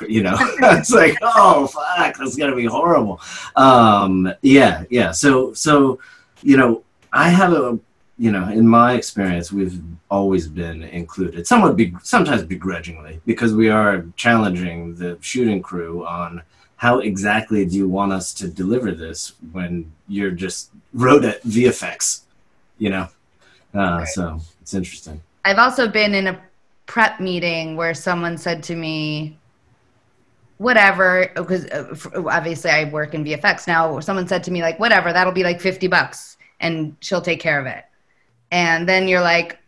[0.07, 3.21] you know it's like oh fuck that's gonna be horrible
[3.55, 5.99] um yeah yeah so so
[6.41, 6.83] you know
[7.13, 7.77] i have a
[8.17, 13.69] you know, in my experience, we've always been included, somewhat be- sometimes begrudgingly, because we
[13.69, 16.41] are challenging the shooting crew on
[16.77, 22.21] how exactly do you want us to deliver this when you're just wrote at VFX,
[22.77, 23.07] you know?
[23.73, 24.07] Uh, right.
[24.07, 25.21] So it's interesting.
[25.43, 26.41] I've also been in a
[26.85, 29.37] prep meeting where someone said to me,
[30.57, 31.93] whatever because uh,
[32.29, 35.59] obviously i work in vfx now someone said to me like whatever that'll be like
[35.59, 37.83] 50 bucks and she'll take care of it
[38.55, 39.59] and then you're like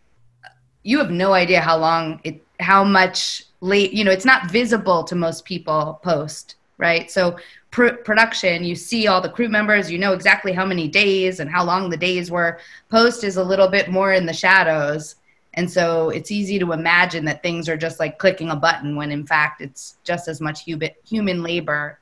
[0.83, 5.03] you have no idea how long it how much late you know it's not visible
[5.03, 7.09] to most people post right?
[7.09, 7.37] So
[7.71, 11.49] pr- production you see all the crew members you know exactly how many days and
[11.49, 12.59] how long the days were.
[12.89, 15.15] Post is a little bit more in the shadows.
[15.55, 19.11] And so it's easy to imagine that things are just like clicking a button when
[19.11, 20.65] in fact it's just as much
[21.03, 21.99] human labor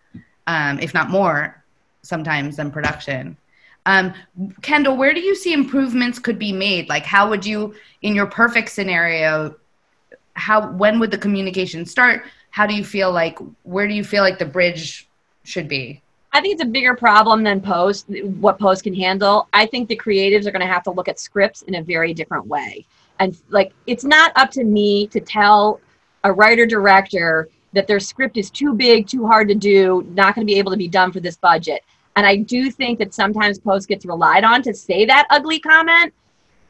[0.48, 1.64] um, if not more
[2.02, 3.38] sometimes than production
[3.86, 4.14] um,
[4.62, 8.26] kendall where do you see improvements could be made like how would you in your
[8.26, 9.56] perfect scenario
[10.34, 14.24] how when would the communication start how do you feel like where do you feel
[14.24, 15.08] like the bridge
[15.44, 16.02] should be
[16.36, 19.48] I think it's a bigger problem than post what post can handle.
[19.54, 22.14] I think the creatives are going to have to look at scripts in a very
[22.14, 22.86] different way.
[23.20, 25.80] And like it's not up to me to tell
[26.26, 30.46] a writer director that their script is too big, too hard to do, not going
[30.46, 31.86] to be able to be done for this budget.
[32.16, 36.14] And I do think that sometimes post gets relied on to say that ugly comment.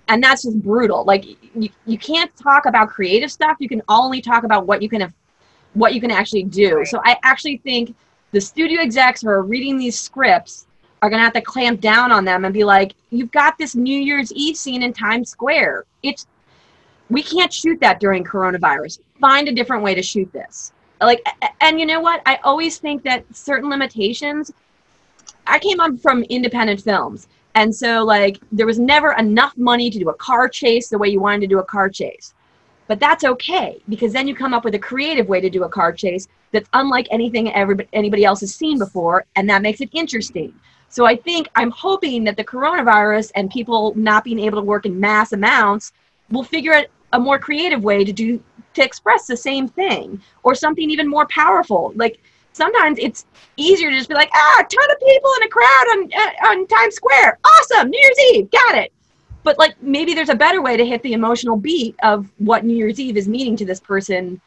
[0.07, 1.03] And that's just brutal.
[1.03, 1.25] Like
[1.55, 3.57] you, you can't talk about creative stuff.
[3.59, 5.13] You can only talk about what you can have,
[5.73, 6.83] what you can actually do.
[6.85, 7.95] So i actually think
[8.31, 10.67] the studio execs who are reading these scripts
[11.01, 13.75] are going to have to clamp down on them and be like you've got this
[13.75, 15.85] new year's eve scene in times square.
[16.03, 16.27] It's
[17.09, 18.99] we can't shoot that during coronavirus.
[19.21, 20.71] Find a different way to shoot this.
[21.01, 21.23] Like
[21.61, 22.21] and you know what?
[22.25, 24.51] I always think that certain limitations
[25.47, 29.97] i came up from independent films and so, like, there was never enough money to
[29.97, 32.33] do a car chase the way you wanted to do a car chase.
[32.87, 35.69] But that's okay because then you come up with a creative way to do a
[35.69, 39.89] car chase that's unlike anything everybody, anybody else has seen before, and that makes it
[39.93, 40.53] interesting.
[40.89, 44.85] So I think I'm hoping that the coronavirus and people not being able to work
[44.85, 45.93] in mass amounts
[46.29, 48.43] will figure out a more creative way to do
[48.73, 51.93] to express the same thing or something even more powerful.
[51.95, 52.21] Like
[52.55, 53.25] sometimes it's
[53.57, 56.47] easier to just be like, ah, a ton of people in a crowd on uh,
[56.47, 57.37] on Times Square.
[57.45, 58.91] Awesome, New Year's Eve, got it.
[59.43, 62.75] But like maybe there's a better way to hit the emotional beat of what New
[62.75, 64.39] Year's Eve is meaning to this person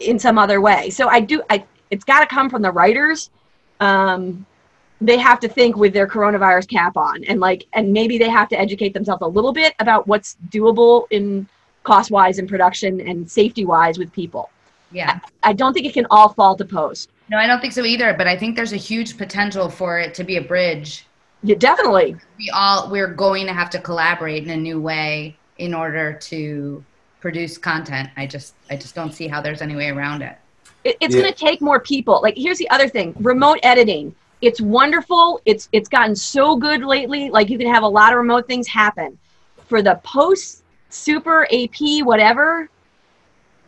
[0.00, 0.90] in some other way.
[0.90, 3.30] So I do I it's got to come from the writers.
[3.80, 4.46] Um,
[5.00, 8.48] they have to think with their coronavirus cap on and like and maybe they have
[8.50, 11.48] to educate themselves a little bit about what's doable in
[11.82, 14.50] cost wise in production and safety wise with people
[14.94, 17.72] yeah I, I, don't think it can all fall to post no, I don't think
[17.72, 18.14] so either.
[18.14, 21.06] But I think there's a huge potential for it to be a bridge.
[21.42, 22.16] Yeah, definitely.
[22.38, 26.84] We all we're going to have to collaborate in a new way in order to
[27.20, 28.10] produce content.
[28.16, 30.36] I just I just don't see how there's any way around it.
[30.84, 31.22] it it's yeah.
[31.22, 32.20] going to take more people.
[32.22, 34.14] Like here's the other thing: remote editing.
[34.40, 35.40] It's wonderful.
[35.46, 37.30] It's it's gotten so good lately.
[37.30, 39.18] Like you can have a lot of remote things happen.
[39.66, 42.68] For the post super AP whatever,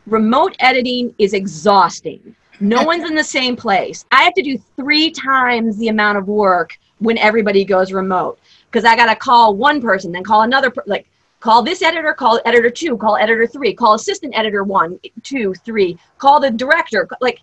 [0.06, 4.04] remote editing is exhausting no one's in the same place.
[4.10, 8.38] I have to do three times the amount of work when everybody goes remote
[8.70, 11.08] because I got to call one person, then call another, like
[11.40, 15.98] call this editor, call editor two, call editor three, call assistant editor one, two, three,
[16.18, 17.06] call the director.
[17.20, 17.40] Like,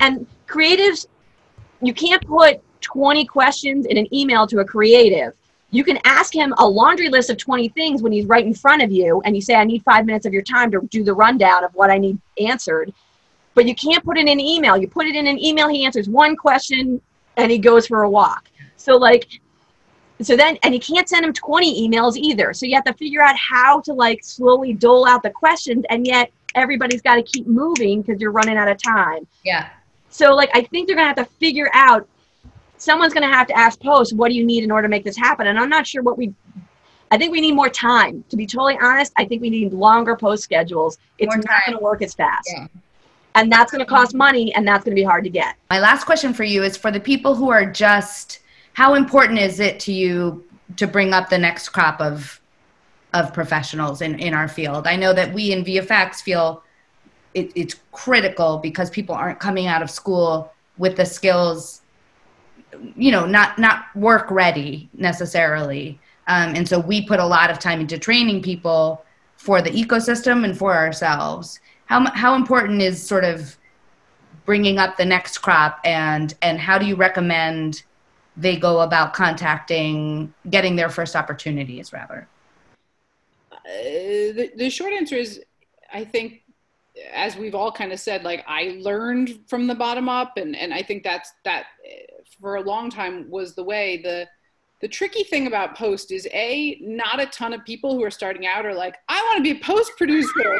[0.00, 1.06] and creatives,
[1.80, 5.32] you can't put 20 questions in an email to a creative.
[5.76, 8.82] You can ask him a laundry list of 20 things when he's right in front
[8.82, 11.14] of you, and you say, I need five minutes of your time to do the
[11.14, 12.92] rundown of what I need answered
[13.56, 14.76] but you can't put it in an email.
[14.76, 17.00] You put it in an email, he answers one question
[17.38, 18.48] and he goes for a walk.
[18.76, 19.40] So like
[20.22, 22.52] so then and you can't send him 20 emails either.
[22.52, 26.06] So you have to figure out how to like slowly dole out the questions and
[26.06, 29.26] yet everybody's got to keep moving because you're running out of time.
[29.42, 29.70] Yeah.
[30.10, 32.06] So like I think they're going to have to figure out
[32.78, 35.04] someone's going to have to ask post what do you need in order to make
[35.04, 36.34] this happen and I'm not sure what we
[37.10, 38.24] I think we need more time.
[38.30, 40.98] To be totally honest, I think we need longer post schedules.
[41.18, 42.50] It's not going to work as fast.
[42.52, 42.66] Yeah
[43.36, 45.78] and that's going to cost money and that's going to be hard to get my
[45.78, 48.40] last question for you is for the people who are just
[48.72, 50.44] how important is it to you
[50.76, 52.40] to bring up the next crop of
[53.14, 56.62] of professionals in in our field i know that we in vfx feel
[57.34, 61.82] it, it's critical because people aren't coming out of school with the skills
[62.96, 65.98] you know not not work ready necessarily.
[66.28, 69.04] Um, and so we put a lot of time into training people
[69.36, 71.60] for the ecosystem and for ourselves.
[71.86, 73.56] How how important is sort of
[74.44, 77.82] bringing up the next crop and and how do you recommend
[78.36, 82.28] they go about contacting getting their first opportunities rather?
[83.52, 85.42] Uh, the, the short answer is
[85.92, 86.42] i think
[87.12, 90.72] as we've all kind of said like i learned from the bottom up and and
[90.72, 91.64] i think that's that
[92.40, 94.26] for a long time was the way the
[94.82, 98.46] the tricky thing about post is a not a ton of people who are starting
[98.46, 100.58] out are like i want to be a post producer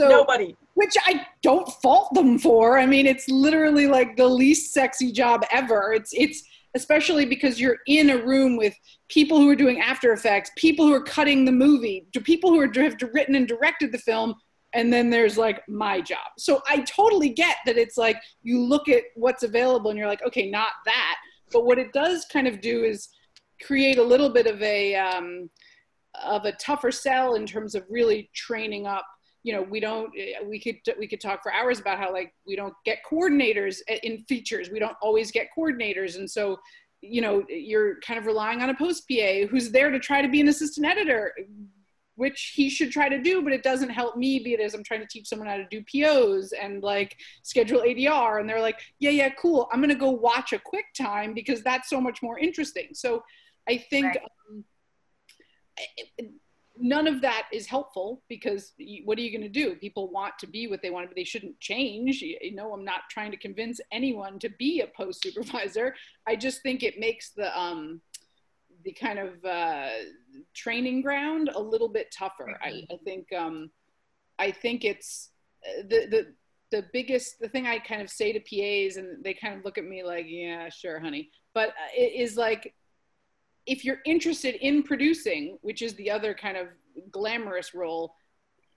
[0.00, 0.56] so nobody.
[0.74, 2.78] which I don't fault them for.
[2.78, 5.92] I mean, it's literally like the least sexy job ever.
[5.92, 6.42] It's it's
[6.74, 8.74] especially because you're in a room with
[9.08, 12.72] people who are doing After Effects, people who are cutting the movie, people who are,
[12.80, 14.36] have written and directed the film,
[14.72, 16.28] and then there's like my job.
[16.38, 20.24] So I totally get that it's like you look at what's available and you're like,
[20.26, 21.16] okay, not that.
[21.52, 23.08] But what it does kind of do is
[23.62, 25.50] create a little bit of a um,
[26.22, 29.06] of a tougher sell in terms of really training up
[29.42, 30.12] you know we don't
[30.46, 34.22] we could we could talk for hours about how like we don't get coordinators in
[34.28, 36.58] features we don't always get coordinators and so
[37.00, 40.28] you know you're kind of relying on a post pa who's there to try to
[40.28, 41.32] be an assistant editor
[42.20, 44.84] which he should try to do but it doesn't help me be it as i'm
[44.84, 48.78] trying to teach someone how to do pos and like schedule adr and they're like
[48.98, 49.68] yeah yeah cool.
[49.72, 52.88] I'm going to go watch a quick time because that's so much more interesting.
[52.92, 53.22] So
[53.68, 54.18] i think right.
[54.50, 54.64] um,
[56.78, 58.72] none of that is helpful because
[59.04, 59.74] what are you going to do?
[59.76, 62.22] People want to be what they want to be they shouldn't change.
[62.22, 65.94] You know i'm not trying to convince anyone to be a post supervisor
[66.26, 68.00] i just think it makes the um
[68.84, 69.88] the kind of uh,
[70.54, 72.58] training ground a little bit tougher.
[72.62, 73.70] I, I think um
[74.38, 75.30] i think it's
[75.66, 76.34] uh, the the
[76.70, 79.76] the biggest the thing i kind of say to pas and they kind of look
[79.78, 81.30] at me like yeah sure honey.
[81.52, 82.74] But uh, it is like
[83.66, 86.68] if you're interested in producing, which is the other kind of
[87.10, 88.14] glamorous role,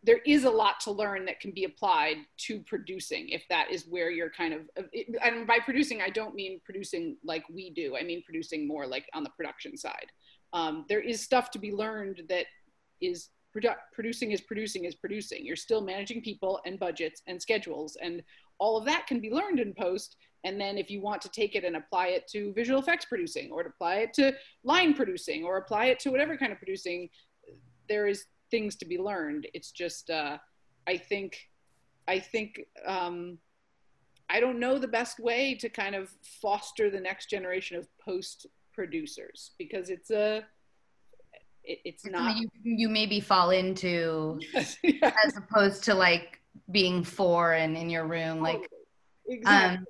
[0.05, 3.85] there is a lot to learn that can be applied to producing if that is
[3.87, 4.61] where you're kind of
[5.21, 7.95] and by producing i don't mean producing like we do.
[7.97, 10.11] I mean producing more like on the production side.
[10.53, 12.45] Um, there is stuff to be learned that
[13.01, 15.45] is produ- producing is producing is producing.
[15.45, 18.23] You're still managing people and budgets and schedules and
[18.59, 20.15] all of that can be learned in post.
[20.43, 23.51] And then if you want to take it and apply it to visual effects producing
[23.51, 24.33] or to apply it to
[24.63, 27.09] line producing or apply it to whatever kind of producing,
[27.87, 29.47] there is things to be learned.
[29.55, 30.37] It's just, uh,
[30.85, 31.49] I think,
[32.07, 33.39] I think, um,
[34.29, 38.45] I don't know the best way to kind of foster the next generation of post
[38.71, 40.45] producers because it's a,
[41.63, 44.39] it, it's not you, you maybe fall into
[44.83, 45.11] yeah.
[45.25, 46.39] as opposed to like
[46.71, 48.69] being four and in your room like
[49.27, 49.77] exactly.
[49.77, 49.85] um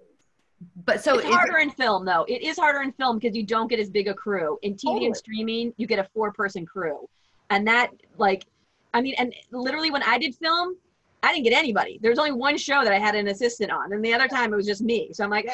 [0.85, 2.25] but so it's harder it, in film though.
[2.27, 4.57] It is harder in film because you don't get as big a crew.
[4.61, 5.05] In TV totally.
[5.07, 7.09] and streaming, you get a four person crew.
[7.49, 8.45] And that like
[8.93, 10.75] I mean, and literally when I did film,
[11.23, 11.99] I didn't get anybody.
[12.01, 14.55] There's only one show that I had an assistant on, and the other time it
[14.55, 15.11] was just me.
[15.13, 15.49] So I'm like,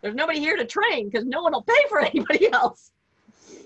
[0.00, 2.92] there's nobody here to train because no one will pay for anybody else.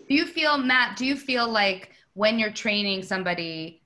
[0.09, 0.97] Do you feel, Matt?
[0.97, 3.83] Do you feel like when you're training somebody,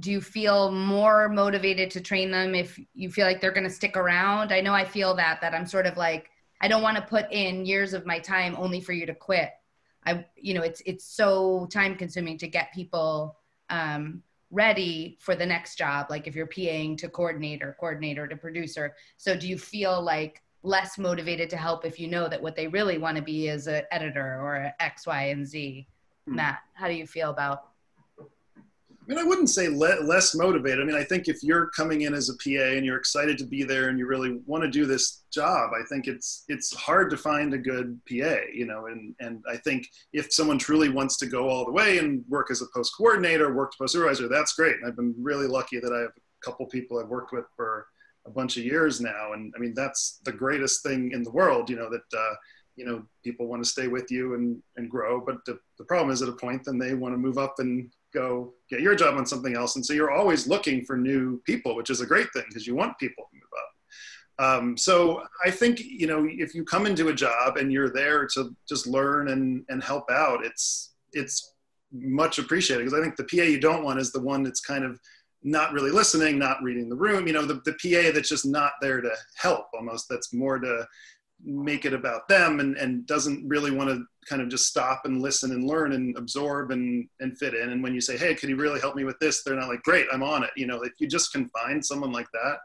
[0.00, 3.70] do you feel more motivated to train them if you feel like they're going to
[3.70, 6.28] stick around i know i feel that that i'm sort of like
[6.60, 9.50] i don't want to put in years of my time only for you to quit
[10.04, 13.37] i you know it's it's so time consuming to get people
[13.70, 18.94] um, ready for the next job like if you're paing to coordinator coordinator to producer
[19.18, 22.66] so do you feel like less motivated to help if you know that what they
[22.66, 25.86] really want to be is an editor or x y and z
[26.26, 26.36] hmm.
[26.36, 27.67] matt how do you feel about
[29.08, 30.80] I mean, I wouldn't say le- less motivated.
[30.80, 33.46] I mean, I think if you're coming in as a PA and you're excited to
[33.46, 37.08] be there and you really want to do this job, I think it's it's hard
[37.10, 38.86] to find a good PA, you know.
[38.86, 42.50] And and I think if someone truly wants to go all the way and work
[42.50, 44.76] as a post coordinator, work to post supervisor, that's great.
[44.76, 47.86] And I've been really lucky that I have a couple people I've worked with for
[48.26, 49.32] a bunch of years now.
[49.32, 52.16] And I mean, that's the greatest thing in the world, you know, that.
[52.16, 52.34] Uh,
[52.76, 56.12] you know people want to stay with you and, and grow but the, the problem
[56.12, 59.16] is at a point then they want to move up and go get your job
[59.16, 59.76] on something else.
[59.76, 62.74] And so you're always looking for new people, which is a great thing because you
[62.74, 63.68] want people to move up.
[64.40, 68.26] Um, so I think, you know, if you come into a job and you're there
[68.34, 71.54] to just learn and, and help out, it's, it's
[71.92, 74.84] much appreciated because I think the PA you don't want is the one that's kind
[74.84, 75.00] of
[75.42, 78.72] not really listening, not reading the room, you know, the, the PA that's just not
[78.80, 80.86] there to help almost, that's more to
[81.44, 85.22] make it about them and, and doesn't really want to kind of just stop and
[85.22, 87.70] listen and learn and absorb and, and fit in.
[87.70, 89.42] And when you say, hey, could you really help me with this?
[89.42, 90.50] They're not like, great, I'm on it.
[90.56, 92.58] You know, if you just can find someone like that,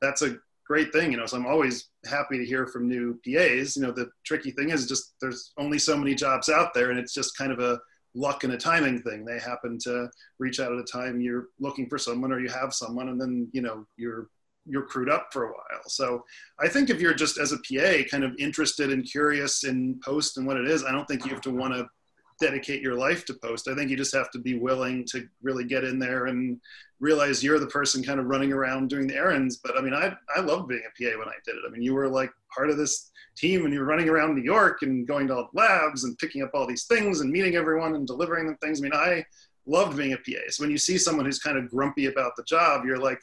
[0.00, 1.10] that's a great thing.
[1.10, 3.76] You know, so I'm always happy to hear from new PAs.
[3.76, 6.98] You know, the tricky thing is just there's only so many jobs out there and
[6.98, 7.78] it's just kind of a
[8.14, 9.24] luck and a timing thing.
[9.24, 10.08] They happen to
[10.38, 13.48] reach out at a time you're looking for someone or you have someone and then,
[13.52, 14.28] you know, you're
[14.66, 15.82] you're crewed up for a while.
[15.86, 16.24] So
[16.58, 20.36] I think if you're just as a PA kind of interested and curious in post
[20.36, 21.88] and what it is, I don't think you have to want to
[22.40, 23.68] dedicate your life to post.
[23.68, 26.58] I think you just have to be willing to really get in there and
[26.98, 29.58] realize you're the person kind of running around doing the errands.
[29.62, 31.62] But I mean, I, I loved being a PA when I did it.
[31.66, 34.42] I mean, you were like part of this team and you were running around New
[34.42, 37.56] York and going to all the labs and picking up all these things and meeting
[37.56, 38.80] everyone and delivering them things.
[38.80, 39.24] I mean, I
[39.66, 40.40] loved being a PA.
[40.48, 43.20] So when you see someone who's kind of grumpy about the job, you're like,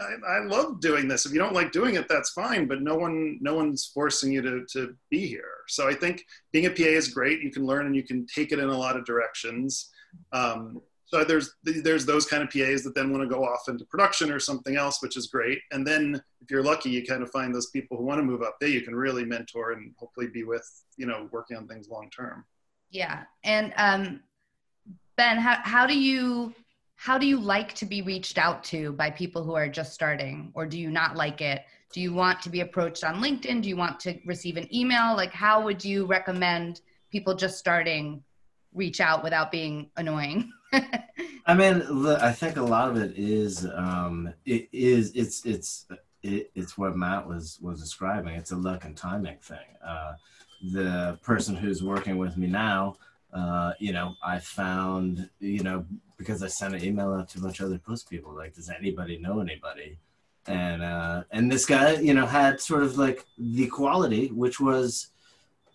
[0.00, 1.26] I, I love doing this.
[1.26, 2.66] If you don't like doing it, that's fine.
[2.66, 5.44] But no one, no one's forcing you to to be here.
[5.68, 7.42] So I think being a PA is great.
[7.42, 9.90] You can learn and you can take it in a lot of directions.
[10.32, 13.84] Um, so there's there's those kind of PAs that then want to go off into
[13.84, 15.60] production or something else, which is great.
[15.70, 18.42] And then if you're lucky, you kind of find those people who want to move
[18.42, 18.70] up there.
[18.70, 22.44] You can really mentor and hopefully be with, you know, working on things long term.
[22.90, 24.20] Yeah, and um,
[25.16, 26.54] Ben, how how do you
[27.04, 30.50] how do you like to be reached out to by people who are just starting,
[30.54, 31.60] or do you not like it?
[31.92, 33.60] Do you want to be approached on LinkedIn?
[33.60, 35.14] Do you want to receive an email?
[35.14, 36.80] Like, how would you recommend
[37.12, 38.24] people just starting
[38.72, 40.50] reach out without being annoying?
[41.46, 45.86] I mean, look, I think a lot of it is um, it is it's it's
[46.22, 48.34] it, it's what Matt was was describing.
[48.34, 49.76] It's a luck and timing thing.
[49.86, 50.14] Uh,
[50.72, 52.96] the person who's working with me now,
[53.34, 55.84] uh, you know, I found you know
[56.16, 58.70] because I sent an email out to a bunch of other post people like, does
[58.70, 59.98] anybody know anybody?
[60.46, 65.08] And uh, and this guy, you know, had sort of like the quality, which was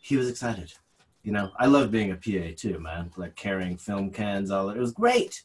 [0.02, 0.74] he was excited
[1.24, 3.12] you know, I love being a PA too, man.
[3.18, 5.44] Like carrying film cans, all it was great.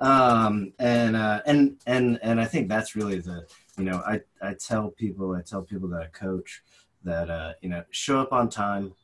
[0.00, 3.46] Um, and uh, and and and I think that's really the
[3.78, 6.62] you know I I tell people I tell people that I coach
[7.04, 8.94] that uh, you know show up on time,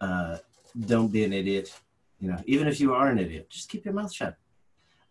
[0.00, 0.38] uh,
[0.86, 1.72] don't be an idiot.
[2.20, 4.36] You know, even if you are an idiot, just keep your mouth shut.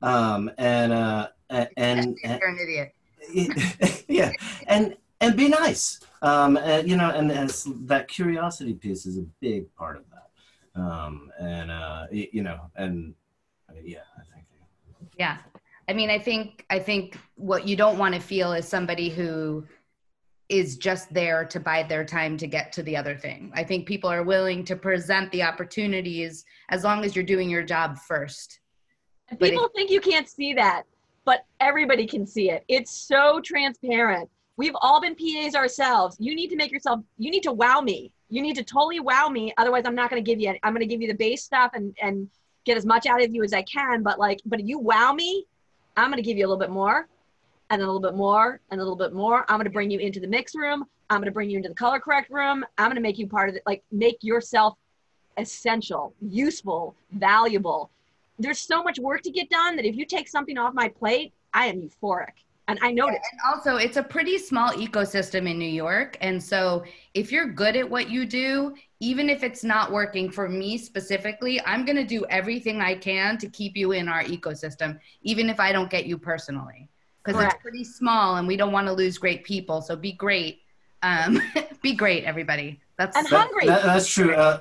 [0.02, 4.06] Um, and uh, and, and you're an idiot.
[4.08, 4.32] yeah,
[4.68, 6.00] and and be nice.
[6.22, 10.20] Um, and, you know, and as that curiosity piece is a big part of that
[10.80, 13.14] um, and uh, you know, and
[13.84, 14.46] yeah, I think.
[15.18, 15.38] Yeah,
[15.88, 19.66] I mean, I think I think what you don't want to feel is somebody who
[20.48, 23.52] is just there to bide their time to get to the other thing.
[23.54, 27.64] I think people are willing to present the opportunities as long as you're doing your
[27.64, 28.60] job first.
[29.40, 30.84] People if, think you can't see that,
[31.26, 32.64] but everybody can see it.
[32.68, 34.30] It's so transparent.
[34.58, 36.18] We've all been PAs ourselves.
[36.20, 39.28] You need to make yourself, you need to wow me you need to totally wow
[39.28, 41.44] me otherwise i'm not going to give you i'm going to give you the base
[41.44, 42.30] stuff and and
[42.66, 45.12] get as much out of you as i can but like but if you wow
[45.12, 45.46] me
[45.98, 47.08] i'm going to give you a little bit more
[47.72, 50.00] and a little bit more and a little bit more i'm going to bring you
[50.00, 52.88] into the mix room i'm going to bring you into the color correct room i'm
[52.88, 54.78] going to make you part of it like make yourself
[55.38, 57.90] essential useful valuable
[58.40, 61.34] there's so much work to get done that if you take something off my plate
[61.54, 63.22] i am euphoric and I noticed.
[63.32, 66.18] And also, it's a pretty small ecosystem in New York.
[66.22, 66.84] And so,
[67.16, 71.60] if you're good at what you do, even if it's not working for me specifically,
[71.66, 75.60] I'm going to do everything I can to keep you in our ecosystem, even if
[75.60, 76.90] I don't get you personally.
[77.24, 79.82] Because it's pretty small and we don't want to lose great people.
[79.82, 80.62] So, be great.
[81.02, 81.42] Um,
[81.82, 82.80] be great, everybody.
[83.00, 83.66] That's and hungry.
[83.66, 84.36] That, that's true.
[84.36, 84.60] Uh,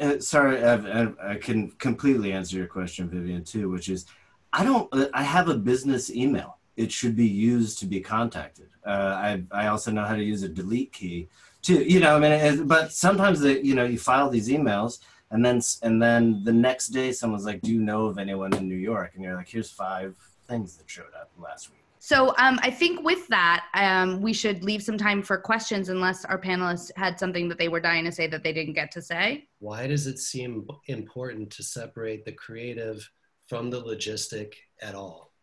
[0.00, 4.06] uh, sorry, I, I can completely answer your question, Vivian, too, which is
[4.52, 8.68] I don't, I have a business email it should be used to be contacted.
[8.86, 11.28] Uh, I, I also know how to use a delete key
[11.60, 11.82] too.
[11.82, 15.00] You know, I mean, it, but sometimes the, you know you file these emails
[15.32, 18.68] and then and then the next day someone's like, "Do you know of anyone in
[18.68, 20.16] New York?" And you're like, "Here's five
[20.46, 24.64] things that showed up last week." So um, I think with that, um, we should
[24.64, 28.12] leave some time for questions, unless our panelists had something that they were dying to
[28.12, 29.46] say that they didn't get to say.
[29.58, 33.06] Why does it seem important to separate the creative
[33.46, 35.34] from the logistic at all?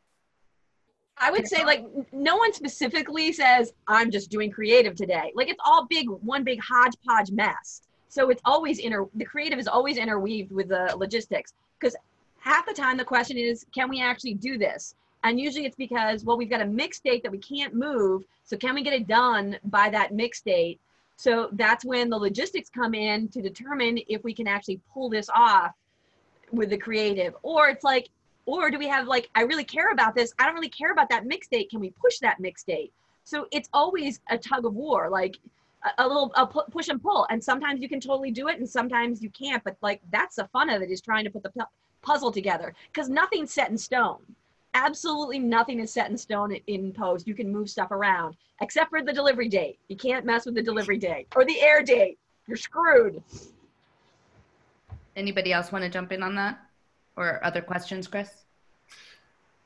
[1.20, 5.32] I would say like no one specifically says I'm just doing creative today.
[5.36, 7.84] Like it's all big one big hodgepodge mess.
[8.10, 11.96] So it's always inter the creative is always interweaved with the logistics because
[12.40, 14.96] half the time the question is can we actually do this?
[15.26, 18.56] And usually it's because well we've got a mix date that we can't move, so
[18.56, 20.80] can we get it done by that mix date?
[21.18, 25.30] So that's when the logistics come in to determine if we can actually pull this
[25.36, 25.72] off
[26.52, 27.36] with the creative.
[27.42, 28.10] Or it's like
[28.46, 30.34] or do we have like, I really care about this.
[30.38, 31.70] I don't really care about that mix date.
[31.70, 32.94] Can we push that mix date?
[33.24, 35.40] So it's always a tug of war, like
[35.84, 37.26] a, a little a push and pull.
[37.30, 39.64] And sometimes you can totally do it and sometimes you can't.
[39.64, 41.52] But like, that's the fun of it is trying to put the
[42.04, 44.20] puzzle together because nothing's set in stone.
[44.76, 47.26] Absolutely nothing is set in stone in post.
[47.26, 49.80] You can move stuff around except for the delivery date.
[49.88, 52.20] You can't mess with the delivery date or the air date.
[52.46, 53.24] You're screwed.
[55.16, 56.60] Anybody else want to jump in on that?
[57.16, 58.44] Or other questions, Chris?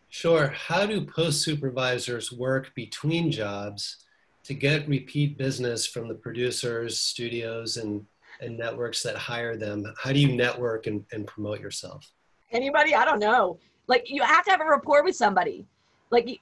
[0.10, 0.50] Sure.
[0.50, 4.06] How do post supervisors work between jobs
[4.44, 8.06] to get repeat business from the producers, studios, and,
[8.42, 9.92] and networks that hire them?
[9.98, 12.12] How do you network and, and promote yourself?
[12.52, 12.94] Anybody?
[12.94, 13.58] I don't know.
[13.90, 15.66] Like, you have to have a rapport with somebody.
[16.10, 16.40] Like,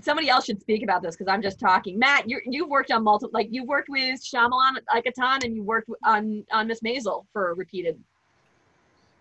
[0.00, 1.98] somebody else should speak about this because I'm just talking.
[1.98, 5.54] Matt, you you've worked on multiple, like you've worked with Shyamalan like a ton, and
[5.54, 8.02] you worked on on Miss Maisel for repeated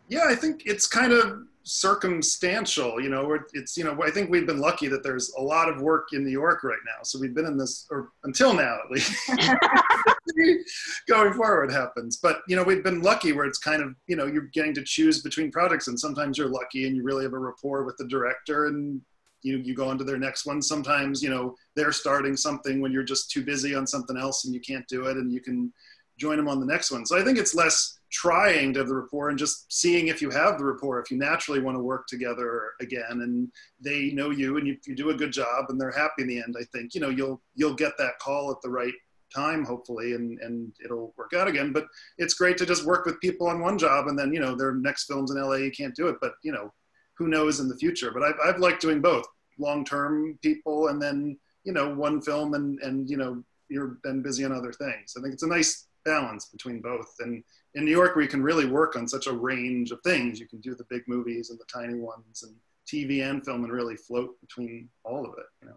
[0.10, 3.02] yeah, I think it's kind of circumstantial.
[3.02, 5.82] You know, it's you know I think we've been lucky that there's a lot of
[5.82, 7.04] work in New York right now.
[7.04, 9.14] So we've been in this, or until now at least.
[11.08, 14.26] Going forward happens, but you know we've been lucky where it's kind of you know
[14.26, 17.40] you're getting to choose between projects, and sometimes you're lucky and you really have a
[17.40, 19.02] rapport with the director, and
[19.42, 20.62] you you go on to their next one.
[20.62, 24.54] Sometimes you know they're starting something when you're just too busy on something else and
[24.54, 25.74] you can't do it, and you can
[26.18, 27.06] join them on the next one.
[27.06, 30.30] So I think it's less trying to have the rapport and just seeing if you
[30.30, 34.58] have the rapport, if you naturally want to work together again and they know you
[34.58, 36.96] and you, you do a good job and they're happy in the end, I think,
[36.96, 38.94] you know, you'll, you'll get that call at the right
[39.34, 41.72] time, hopefully, and, and it'll work out again.
[41.72, 41.86] But
[42.18, 44.74] it's great to just work with people on one job and then, you know, their
[44.74, 46.74] next films in LA, you can't do it, but you know,
[47.18, 49.26] who knows in the future, but I've, I've liked doing both
[49.60, 54.44] long-term people and then, you know, one film and, and, you know, you're then busy
[54.46, 55.14] on other things.
[55.18, 57.14] I think it's a nice balance between both.
[57.20, 57.44] And
[57.76, 60.48] in New York, where you can really work on such a range of things, you
[60.48, 62.56] can do the big movies and the tiny ones and
[62.88, 65.46] TV and film and really float between all of it.
[65.62, 65.76] You know.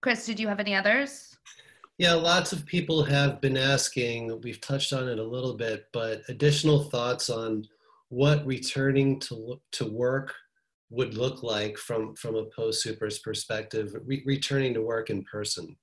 [0.00, 1.36] Chris, did you have any others?
[1.98, 4.40] Yeah, lots of people have been asking.
[4.42, 7.66] We've touched on it a little bit, but additional thoughts on
[8.08, 10.34] what returning to to work
[10.90, 15.76] would look like from from a post supers perspective, re- returning to work in person.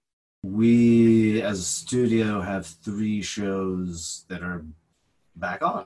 [0.44, 4.66] We, as a studio, have three shows that are
[5.36, 5.86] back on.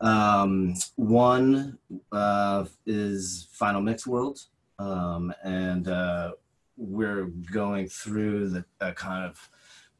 [0.00, 1.78] Um, one
[2.10, 4.40] uh, is Final Mix World,
[4.78, 6.32] um, and uh,
[6.78, 8.64] we're going through the
[8.94, 9.50] kind of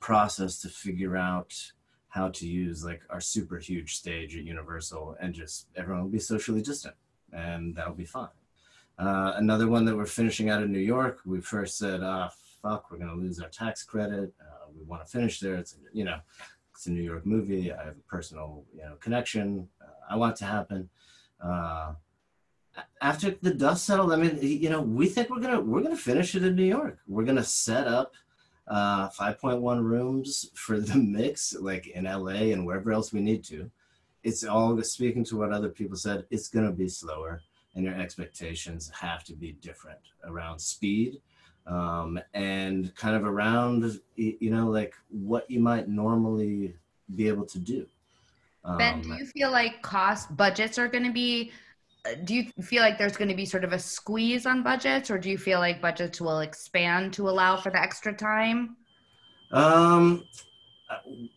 [0.00, 1.54] process to figure out
[2.08, 6.18] how to use like our super huge stage at Universal, and just everyone will be
[6.18, 6.94] socially distant,
[7.30, 8.28] and that'll be fine.
[8.98, 12.30] Uh, another one that we're finishing out in New York, we first said, ah,
[12.64, 14.32] fuck, we're going to lose our tax credit.
[14.40, 15.56] Uh, we want to finish there.
[15.56, 16.18] It's, you know,
[16.72, 17.70] it's a New York movie.
[17.72, 19.68] I have a personal, you know, connection.
[19.80, 20.88] Uh, I want it to happen.
[21.42, 21.92] Uh,
[23.02, 26.34] after the dust settled, I mean, you know, we think we're gonna we're gonna finish
[26.34, 26.98] it in New York.
[27.06, 28.14] We're gonna set up
[28.66, 33.70] uh, 5.1 rooms for the mix, like in LA and wherever else we need to.
[34.24, 36.24] It's all speaking to what other people said.
[36.30, 37.42] It's gonna be slower,
[37.76, 41.20] and your expectations have to be different around speed
[41.66, 46.74] um, and kind of around you know like what you might normally
[47.14, 47.86] be able to do.
[48.64, 51.52] Um, ben do you feel like cost budgets are going to be
[52.06, 55.10] uh, do you feel like there's going to be sort of a squeeze on budgets
[55.10, 58.76] or do you feel like budgets will expand to allow for the extra time?
[59.50, 60.24] Um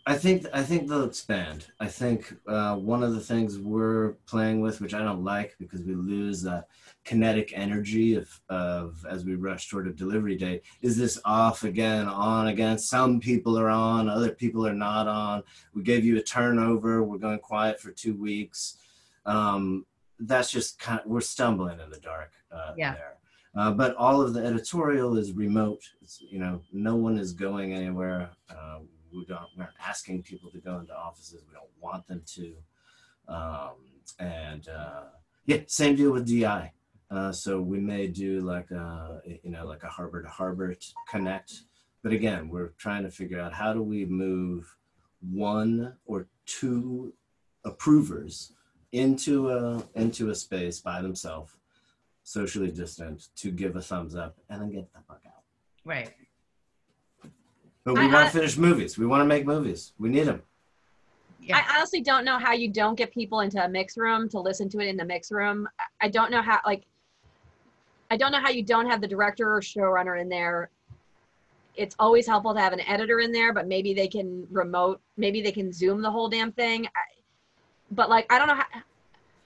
[0.05, 1.67] I think I think they'll expand.
[1.79, 5.81] I think uh, one of the things we're playing with, which I don't like, because
[5.81, 6.67] we lose that
[7.05, 12.07] kinetic energy of, of as we rush toward a delivery date, is this off again,
[12.07, 12.77] on again.
[12.77, 15.43] Some people are on, other people are not on.
[15.73, 17.03] We gave you a turnover.
[17.03, 18.77] We're going quiet for two weeks.
[19.25, 19.85] Um,
[20.19, 22.95] that's just kind of, we're stumbling in the dark uh, yeah.
[22.95, 23.13] there.
[23.55, 25.81] Uh, but all of the editorial is remote.
[26.01, 28.29] It's, you know, no one is going anywhere.
[28.49, 28.79] Uh,
[29.17, 31.43] we don't we aren't asking people to go into offices.
[31.47, 32.53] We don't want them to.
[33.27, 33.75] Um,
[34.19, 35.03] and uh,
[35.45, 36.71] yeah, same deal with DI.
[37.09, 40.75] Uh, so we may do like a you know like a Harbor to Harbor
[41.09, 41.61] connect,
[42.03, 44.75] but again, we're trying to figure out how do we move
[45.21, 47.13] one or two
[47.65, 48.53] approvers
[48.91, 51.53] into a into a space by themselves,
[52.23, 55.43] socially distant, to give a thumbs up and then get the fuck out.
[55.85, 56.13] Right.
[57.87, 58.97] But we want to finish movies.
[58.97, 59.93] We want to make movies.
[59.97, 60.41] We need them.
[61.39, 61.55] Yeah.
[61.55, 64.67] I honestly don't know how you don't get people into a mix room to listen
[64.71, 65.69] to it in the mix room.
[66.01, 66.83] I don't know how like
[68.11, 70.69] I don't know how you don't have the director or showrunner in there.
[71.77, 75.41] It's always helpful to have an editor in there, but maybe they can remote, maybe
[75.41, 76.87] they can zoom the whole damn thing.
[76.87, 76.99] I,
[77.91, 78.65] but like I don't know how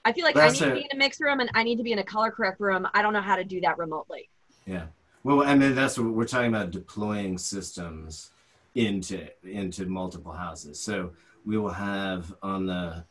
[0.04, 1.76] I feel like That's I need to be in a mix room and I need
[1.76, 2.88] to be in a color correct room.
[2.92, 4.28] I don't know how to do that remotely.
[4.66, 4.86] Yeah.
[5.22, 8.31] Well, and then that's what we're talking about deploying systems
[8.74, 10.80] into into multiple houses.
[10.80, 11.12] So
[11.44, 13.04] we will have on the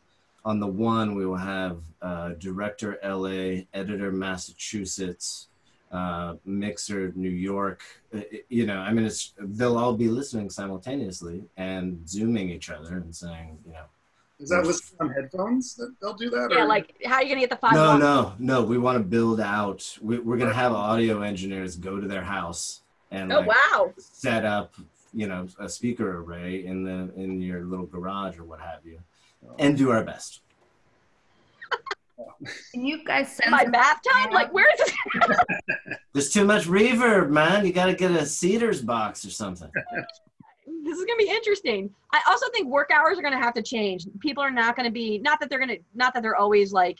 [0.43, 5.47] on the one we will have uh, director LA, editor Massachusetts,
[5.91, 7.83] uh, mixer New York.
[8.13, 12.97] Uh, you know, I mean, it's they'll all be listening simultaneously and zooming each other
[12.97, 13.85] and saying, you know.
[14.39, 16.49] Is that listening on headphones that they'll do that?
[16.51, 16.67] Yeah, or?
[16.67, 17.73] like how are you gonna get the five?
[17.73, 18.63] No, no, no.
[18.63, 19.95] We want to build out.
[20.01, 22.81] We, are gonna have audio engineers go to their house
[23.11, 24.73] and oh like, wow, set up
[25.13, 28.99] you know a speaker array in the in your little garage or what have you,
[29.47, 29.55] oh.
[29.59, 30.41] and do our best.
[32.71, 34.31] Can you guys send my bathtub?
[34.31, 35.37] Like where is it?
[36.13, 37.65] There's too much reverb, man.
[37.65, 39.69] You got to get a Cedars box or something.
[40.83, 41.89] this is going to be interesting.
[42.13, 44.07] I also think work hours are going to have to change.
[44.19, 46.71] People are not going to be not that they're going to not that they're always
[46.73, 46.99] like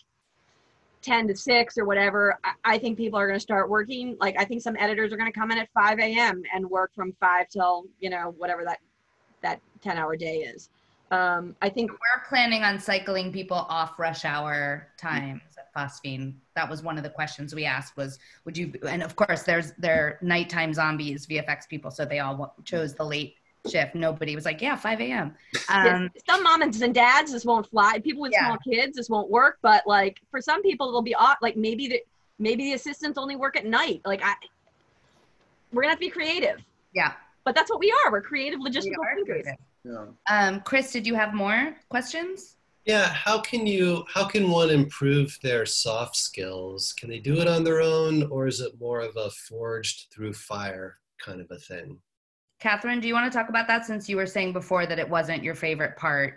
[1.02, 2.38] 10 to 6 or whatever.
[2.43, 4.18] I, I think people are going to start working.
[4.20, 6.43] Like I think some editors are going to come in at 5 a.m.
[6.54, 8.80] and work from 5 till you know whatever that
[9.41, 10.70] that 10 hour day is.
[11.12, 16.36] Um, I think we're planning on cycling people off rush hour times at Phosphene.
[16.56, 19.74] That was one of the questions we asked was, would you, and of course there's,
[19.78, 21.91] they're nighttime zombies, VFX people.
[21.91, 23.36] So they all chose the late
[23.70, 23.95] shift.
[23.95, 25.36] Nobody was like, yeah, 5 a.m.
[25.70, 27.99] Um, some moms and dads, this won't fly.
[27.99, 28.47] People with yeah.
[28.47, 29.59] small kids, this won't work.
[29.62, 31.38] But like for some people, it'll be off.
[31.41, 32.01] Like maybe the,
[32.39, 34.01] maybe the assistants only work at night.
[34.05, 34.34] Like I,
[35.72, 36.64] we're gonna have to be creative.
[36.93, 37.14] Yeah.
[37.43, 38.12] But that's what we are.
[38.12, 39.43] We're creative logistical we thinkers.
[39.43, 39.55] Creative.
[39.84, 40.05] Yeah.
[40.30, 42.57] Um, Chris, did you have more questions?
[42.86, 46.93] Yeah, how can you how can one improve their soft skills?
[46.93, 50.34] Can they do it on their own or is it more of a forged through
[50.34, 51.99] fire kind of a thing?
[52.62, 55.09] Catherine, do you want to talk about that since you were saying before that it
[55.09, 56.36] wasn't your favorite part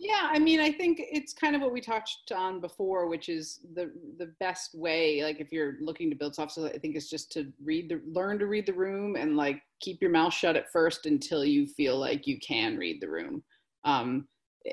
[0.00, 3.60] yeah, I mean, I think it's kind of what we touched on before, which is
[3.74, 5.24] the the best way.
[5.24, 8.00] Like, if you're looking to build soft skills, I think is just to read the
[8.06, 11.66] learn to read the room and like keep your mouth shut at first until you
[11.66, 13.42] feel like you can read the room.
[13.84, 14.28] Um,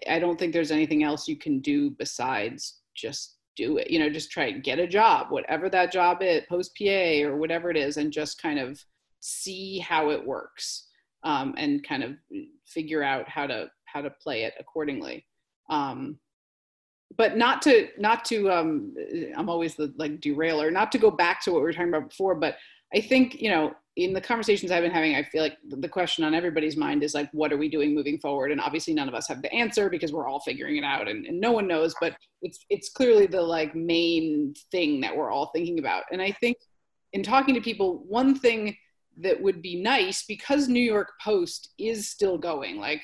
[0.08, 3.90] I don't think there's anything else you can do besides just do it.
[3.90, 7.38] You know, just try and get a job, whatever that job is, post PA or
[7.38, 8.84] whatever it is, and just kind of
[9.26, 10.88] see how it works
[11.24, 12.16] um, and kind of
[12.68, 15.26] figure out how to how to play it accordingly.
[15.70, 16.20] Um,
[17.18, 18.94] but not to not to um,
[19.36, 20.70] I'm always the like derailer.
[20.70, 22.58] Not to go back to what we were talking about before, but
[22.94, 26.26] I think you know in the conversations I've been having, I feel like the question
[26.26, 28.52] on everybody's mind is like, what are we doing moving forward?
[28.52, 31.26] And obviously, none of us have the answer because we're all figuring it out, and,
[31.26, 31.96] and no one knows.
[32.00, 36.04] But it's it's clearly the like main thing that we're all thinking about.
[36.12, 36.58] And I think
[37.14, 38.76] in talking to people, one thing
[39.18, 42.78] that would be nice because New York Post is still going.
[42.78, 43.02] Like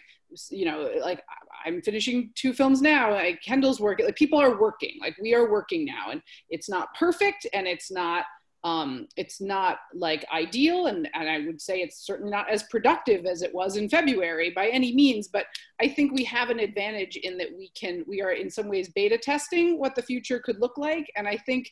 [0.50, 1.22] you know, like
[1.66, 3.12] I'm finishing two films now.
[3.12, 4.06] Like Kendall's working.
[4.06, 4.98] Like people are working.
[5.00, 8.26] Like we are working now, and it's not perfect, and it's not
[8.64, 13.26] um, it's not like ideal and, and i would say it's certainly not as productive
[13.26, 15.46] as it was in february by any means but
[15.80, 18.90] i think we have an advantage in that we can we are in some ways
[18.90, 21.72] beta testing what the future could look like and i think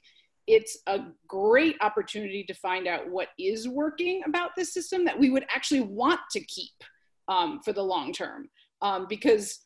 [0.49, 5.29] it's a great opportunity to find out what is working about this system that we
[5.29, 6.71] would actually want to keep
[7.27, 8.49] um, for the long term.
[8.81, 9.59] Um, because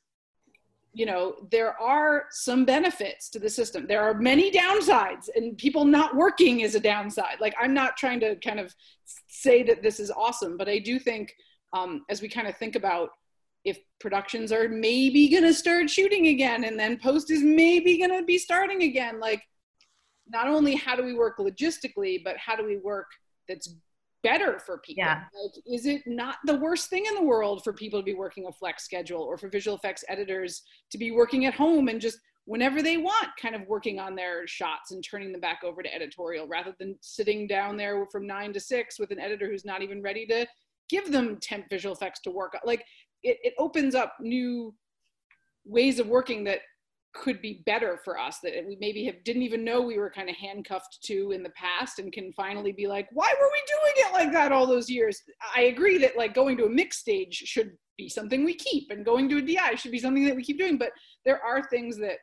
[0.95, 3.87] you know there are some benefits to the system.
[3.87, 7.37] There are many downsides and people not working is a downside.
[7.39, 8.75] Like i'm not trying to kind of
[9.27, 11.33] say that this is awesome but i do think
[11.73, 13.09] um, as we kind of think about
[13.65, 18.11] if productions are maybe going to start shooting again and then post is maybe going
[18.11, 19.41] to be starting again like
[20.27, 23.07] not only how do we work logistically but how do we work
[23.47, 23.75] that's
[24.23, 25.03] better for people?
[25.03, 25.23] Yeah.
[25.43, 28.45] Like, is it not the worst thing in the world for people to be working
[28.47, 32.17] a flex schedule or for visual effects editors to be working at home and just
[32.45, 35.93] whenever they want, kind of working on their shots and turning them back over to
[35.93, 39.81] editorial rather than sitting down there from nine to six with an editor who's not
[39.81, 40.45] even ready to
[40.89, 42.61] give them temp visual effects to work on?
[42.65, 42.83] Like,
[43.23, 44.73] it, it opens up new
[45.65, 46.59] ways of working that
[47.13, 50.29] could be better for us that we maybe have didn't even know we were kind
[50.29, 54.07] of handcuffed to in the past and can finally be like why were we doing
[54.07, 55.21] it like that all those years?
[55.55, 59.05] I agree that like going to a mix stage should be something we keep and
[59.05, 60.91] going to a di should be something that we keep doing but
[61.25, 62.17] there are things that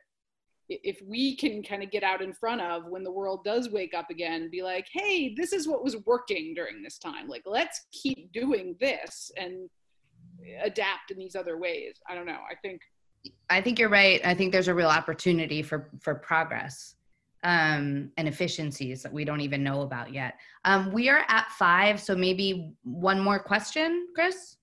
[0.67, 3.93] if we can kind of get out in front of when the world does wake
[3.93, 7.27] up again be like hey this is what was working during this time.
[7.27, 9.69] Like let's keep doing this and
[10.63, 11.95] adapt in these other ways.
[12.07, 12.39] I don't know.
[12.49, 12.81] I think
[13.49, 14.21] I think you're right.
[14.25, 16.95] I think there's a real opportunity for for progress
[17.43, 20.35] um, and efficiencies that we don't even know about yet.
[20.65, 24.57] Um, we are at five, so maybe one more question, Chris.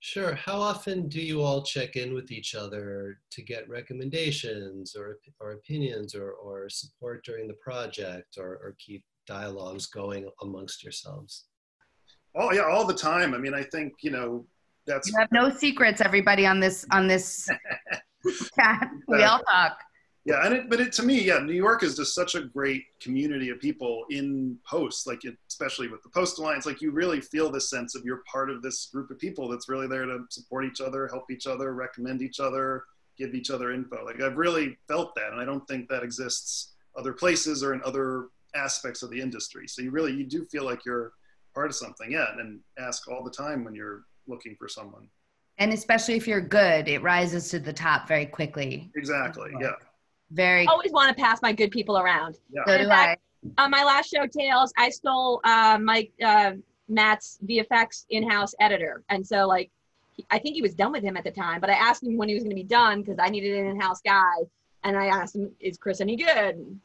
[0.00, 0.34] Sure.
[0.34, 5.52] How often do you all check in with each other to get recommendations or, or
[5.52, 11.44] opinions or, or support during the project or, or keep dialogues going amongst yourselves?
[12.34, 13.32] Oh yeah, all the time.
[13.32, 14.44] I mean, I think you know
[14.86, 17.48] that's you have no secrets, everybody on this on this
[18.58, 18.90] chat.
[19.08, 19.78] We all uh, talk.
[20.24, 22.84] Yeah, and it, but it to me, yeah, New York is just such a great
[23.00, 26.64] community of people in post, like it, especially with the Post Alliance.
[26.64, 29.68] Like you really feel this sense of you're part of this group of people that's
[29.68, 32.84] really there to support each other, help each other, recommend each other,
[33.18, 34.04] give each other info.
[34.04, 37.82] Like I've really felt that, and I don't think that exists other places or in
[37.84, 39.66] other aspects of the industry.
[39.66, 41.12] So you really you do feel like you're
[41.52, 45.08] part of something, yeah, and ask all the time when you're looking for someone.
[45.58, 48.90] And especially if you're good, it rises to the top very quickly.
[48.96, 49.50] Exactly.
[49.60, 49.72] Yeah.
[50.30, 50.66] Very.
[50.66, 52.38] I always want to pass my good people around.
[52.50, 52.62] Yeah.
[52.66, 53.20] So do fact,
[53.56, 53.62] I.
[53.64, 56.52] On my last show, Tales, I stole uh, Mike uh,
[56.88, 59.70] Matt's VFX in-house editor, and so like
[60.16, 62.16] he, I think he was done with him at the time, but I asked him
[62.16, 64.34] when he was going to be done because I needed an in-house guy,
[64.84, 66.80] and I asked him, "Is Chris any good?"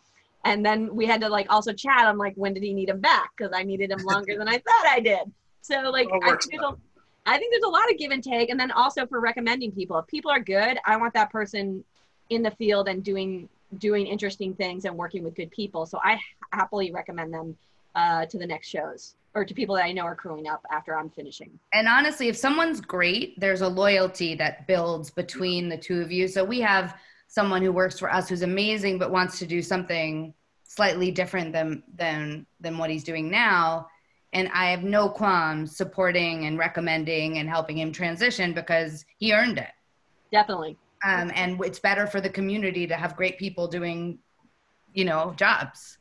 [0.45, 3.01] And then we had to like also chat on like when did he need him
[3.01, 5.31] back because I needed him longer than I thought I did.
[5.61, 6.77] So like I works there's a,
[7.27, 9.99] I think there's a lot of give and take, and then also for recommending people.
[9.99, 11.83] If people are good, I want that person
[12.29, 13.49] in the field and doing
[13.79, 15.85] doing interesting things and working with good people.
[15.85, 16.17] So I
[16.53, 17.57] happily recommend them
[17.95, 20.97] uh, to the next shows or to people that I know are crewing up after
[20.97, 21.59] I'm finishing.
[21.73, 26.29] And honestly, if someone's great, there's a loyalty that builds between the two of you.
[26.29, 26.95] So we have
[27.27, 31.83] someone who works for us who's amazing but wants to do something slightly different than
[31.95, 33.87] than than what he's doing now.
[34.37, 39.57] And I have no qualms supporting and recommending and helping him transition because he earned
[39.57, 39.71] it.
[40.31, 40.77] Definitely.
[41.03, 44.19] Um, and it's better for the community to have great people doing,
[44.93, 45.97] you know, jobs.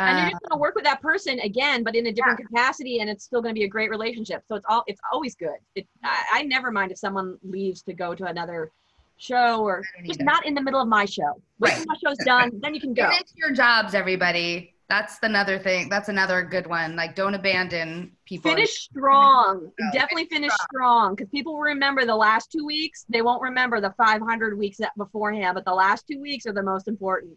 [0.00, 2.40] and you're Uh, just going to work with that person again, but in a different
[2.44, 4.42] capacity, and it's still going to be a great relationship.
[4.48, 5.58] So it's all it's always good.
[5.76, 8.72] It, I, I never mind if someone leaves to go to another
[9.18, 10.24] show or just either.
[10.24, 11.40] not in the middle of my show.
[11.60, 13.08] Wait till my show's done, then you can go.
[13.08, 14.74] Finish your jobs, everybody.
[14.88, 15.90] That's another thing.
[15.90, 16.96] That's another good one.
[16.96, 18.50] Like, don't abandon people.
[18.50, 19.66] Finish strong.
[19.66, 23.04] Oh, no, Definitely finish finish strong because people will remember the last two weeks.
[23.08, 26.62] They won't remember the 500 weeks that beforehand, but the last two weeks are the
[26.62, 27.34] most important.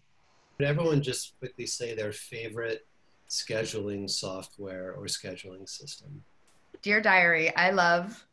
[0.58, 2.88] Could everyone just quickly say their favorite
[3.30, 6.24] scheduling software or scheduling system?
[6.82, 8.26] Dear Diary, I love.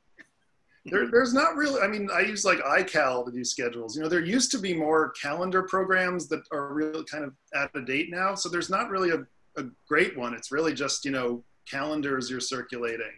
[0.90, 1.80] There, there's not really.
[1.80, 3.96] I mean, I use like iCal to do schedules.
[3.96, 7.74] You know, there used to be more calendar programs that are really kind of out
[7.74, 8.34] of date now.
[8.34, 9.26] So there's not really a,
[9.60, 10.34] a great one.
[10.34, 13.12] It's really just you know calendars you're circulating.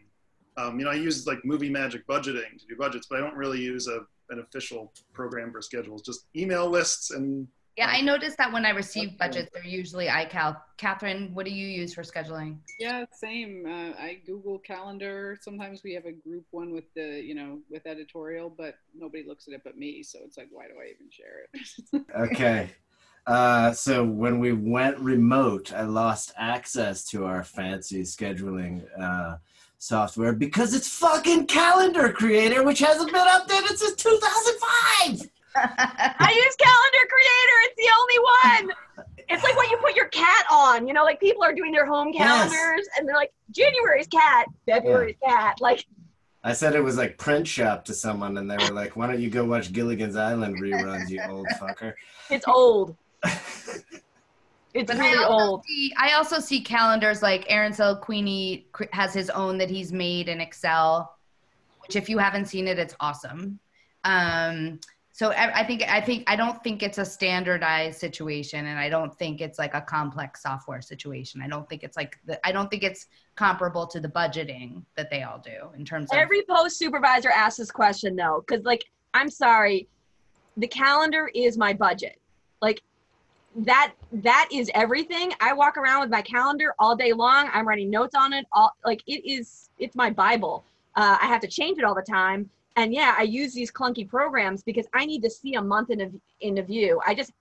[0.56, 3.36] Um, you know, I use like Movie Magic budgeting to do budgets, but I don't
[3.36, 4.00] really use a
[4.30, 6.02] an official program for schedules.
[6.02, 7.46] Just email lists and
[7.80, 10.54] Yeah, I noticed that when I receive budgets, they're usually iCal.
[10.76, 12.58] Catherine, what do you use for scheduling?
[12.78, 13.64] Yeah, same.
[13.66, 15.38] Uh, I Google Calendar.
[15.40, 19.48] Sometimes we have a group one with the, you know, with editorial, but nobody looks
[19.48, 20.02] at it but me.
[20.02, 22.30] So it's like, why do I even share it?
[22.30, 22.68] Okay.
[23.26, 29.38] Uh, so when we went remote, I lost access to our fancy scheduling uh,
[29.78, 35.30] software because it's fucking Calendar Creator, which hasn't been updated since 2005.
[35.56, 37.58] I use Calendar Creator.
[37.64, 38.18] It's the only
[38.68, 38.76] one.
[39.28, 40.86] It's like what you put your cat on.
[40.88, 42.50] You know, like people are doing their home Yes.
[42.50, 45.56] calendars and they're like, January's cat, February's cat.
[45.60, 45.84] Like,
[46.42, 49.20] I said it was like print shop to someone, and they were like, "Why don't
[49.20, 51.92] you go watch Gilligan's Island reruns, you old fucker?"
[52.30, 52.96] it's old.
[54.72, 55.64] It's But really I old.
[55.66, 60.28] see I also see calendars like Aaron Sel Queenie has his own that he's made
[60.28, 61.12] in Excel,
[61.82, 63.58] which if you haven't seen it, it's awesome.
[64.04, 64.78] Um,
[65.20, 68.88] so I, I think I think I don't think it's a standardized situation, and I
[68.88, 71.42] don't think it's like a complex software situation.
[71.42, 73.06] I don't think it's like the, I don't think it's
[73.36, 77.58] comparable to the budgeting that they all do in terms of Every post supervisor asks
[77.58, 79.88] this question though, because like, I'm sorry,
[80.56, 82.18] the calendar is my budget.
[82.62, 82.80] Like,
[83.56, 85.34] that that is everything.
[85.38, 87.50] I walk around with my calendar all day long.
[87.52, 88.46] I'm writing notes on it.
[88.52, 89.68] All like it is.
[89.78, 90.64] It's my bible.
[90.96, 92.48] Uh, I have to change it all the time.
[92.76, 96.00] And yeah, I use these clunky programs because I need to see a month in
[96.00, 96.10] a
[96.40, 97.00] in a view.
[97.06, 97.32] I just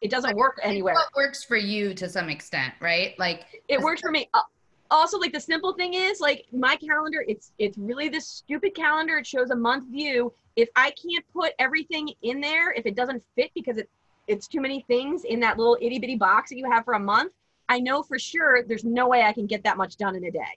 [0.00, 0.94] it doesn't work anywhere.
[0.94, 3.18] What works for you to some extent, right?
[3.18, 4.28] Like it works for me.
[4.34, 4.42] Uh,
[4.90, 9.18] Also, like the simple thing is, like my calendar, it's it's really this stupid calendar.
[9.18, 10.32] It shows a month view.
[10.56, 13.88] If I can't put everything in there, if it doesn't fit because it
[14.26, 17.00] it's too many things in that little itty bitty box that you have for a
[17.00, 17.32] month,
[17.68, 20.30] I know for sure there's no way I can get that much done in a
[20.30, 20.54] day.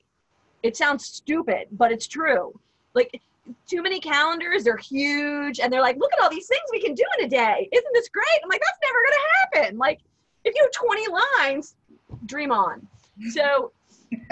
[0.63, 2.59] It sounds stupid, but it's true.
[2.93, 3.21] Like
[3.67, 6.93] too many calendars, they're huge, and they're like, look at all these things we can
[6.93, 7.69] do in a day.
[7.71, 8.25] Isn't this great?
[8.43, 9.77] I'm like, that's never gonna happen.
[9.77, 9.99] Like
[10.45, 11.05] if you have 20
[11.41, 11.75] lines,
[12.25, 12.87] dream on.
[13.31, 13.71] So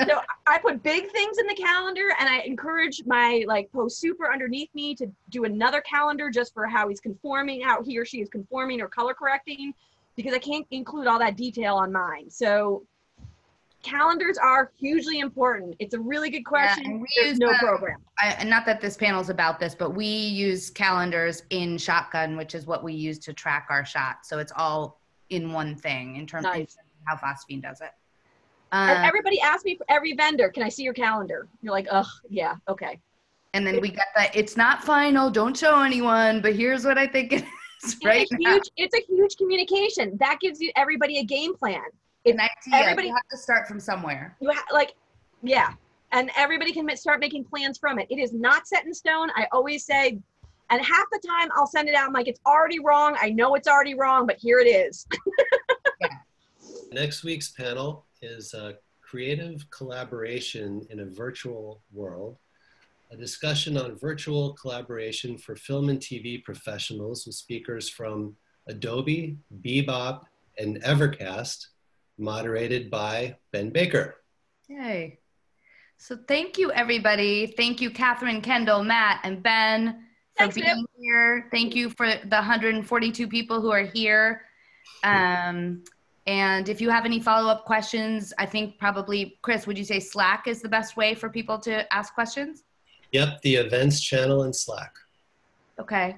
[0.08, 4.32] so I put big things in the calendar and I encourage my like post super
[4.32, 8.22] underneath me to do another calendar just for how he's conforming, how he or she
[8.22, 9.74] is conforming or color correcting
[10.16, 12.30] because I can't include all that detail on mine.
[12.30, 12.84] So
[13.92, 15.76] calendars are hugely important.
[15.80, 16.86] It's a really good question.
[16.86, 17.60] and we There's use no them.
[17.60, 17.98] program.
[18.20, 22.56] I, and not that this panel's about this, but we use calendars in Shotgun, which
[22.56, 24.28] is what we use to track our shots.
[24.30, 26.76] So it's all in one thing in terms Nice.
[26.76, 27.92] of how Phosphene does it.
[28.74, 31.48] Um, everybody asks me for every vendor, can I see your calendar?
[31.62, 33.00] You're like, ugh, yeah, okay.
[33.54, 37.08] and then we get that it's not final, don't show anyone, but here's what I
[37.08, 37.46] think it
[37.86, 38.52] is right it's a now.
[38.56, 40.18] huge it's a huge communication.
[40.20, 41.82] That gives you everybody a game plan.
[42.28, 42.42] It's An
[42.74, 42.80] idea.
[42.90, 44.36] everybody- you have to start from somewhere.
[44.42, 44.96] you ha- like
[45.44, 45.74] yeah
[46.12, 49.46] and everybody can start making plans from it it is not set in stone i
[49.52, 50.18] always say
[50.72, 53.54] and half the time i'll send it out i'm like it's already wrong i know
[53.54, 55.06] it's already wrong but here it is
[56.92, 62.38] Next week's panel is uh, creative collaboration in a virtual world.
[63.12, 68.36] a discussion on virtual collaboration for film and TV professionals with speakers from
[68.68, 70.22] Adobe, Bebop,
[70.58, 71.68] and Evercast,
[72.18, 74.16] moderated by Ben Baker.
[74.68, 75.20] Yay.
[75.98, 77.48] So thank you, everybody.
[77.58, 80.04] Thank you, Catherine, Kendall, Matt, and Ben
[80.36, 81.48] for Thanks, being here.
[81.52, 84.42] Thank you for the 142 people who are here.
[85.04, 85.84] Um,
[86.28, 90.48] and if you have any follow-up questions, I think probably, Chris, would you say Slack
[90.48, 92.64] is the best way for people to ask questions?
[93.14, 94.94] Yep, the events channel in Slack.
[95.80, 96.18] Okay.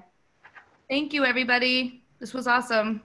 [0.88, 2.02] Thank you, everybody.
[2.18, 3.02] This was awesome.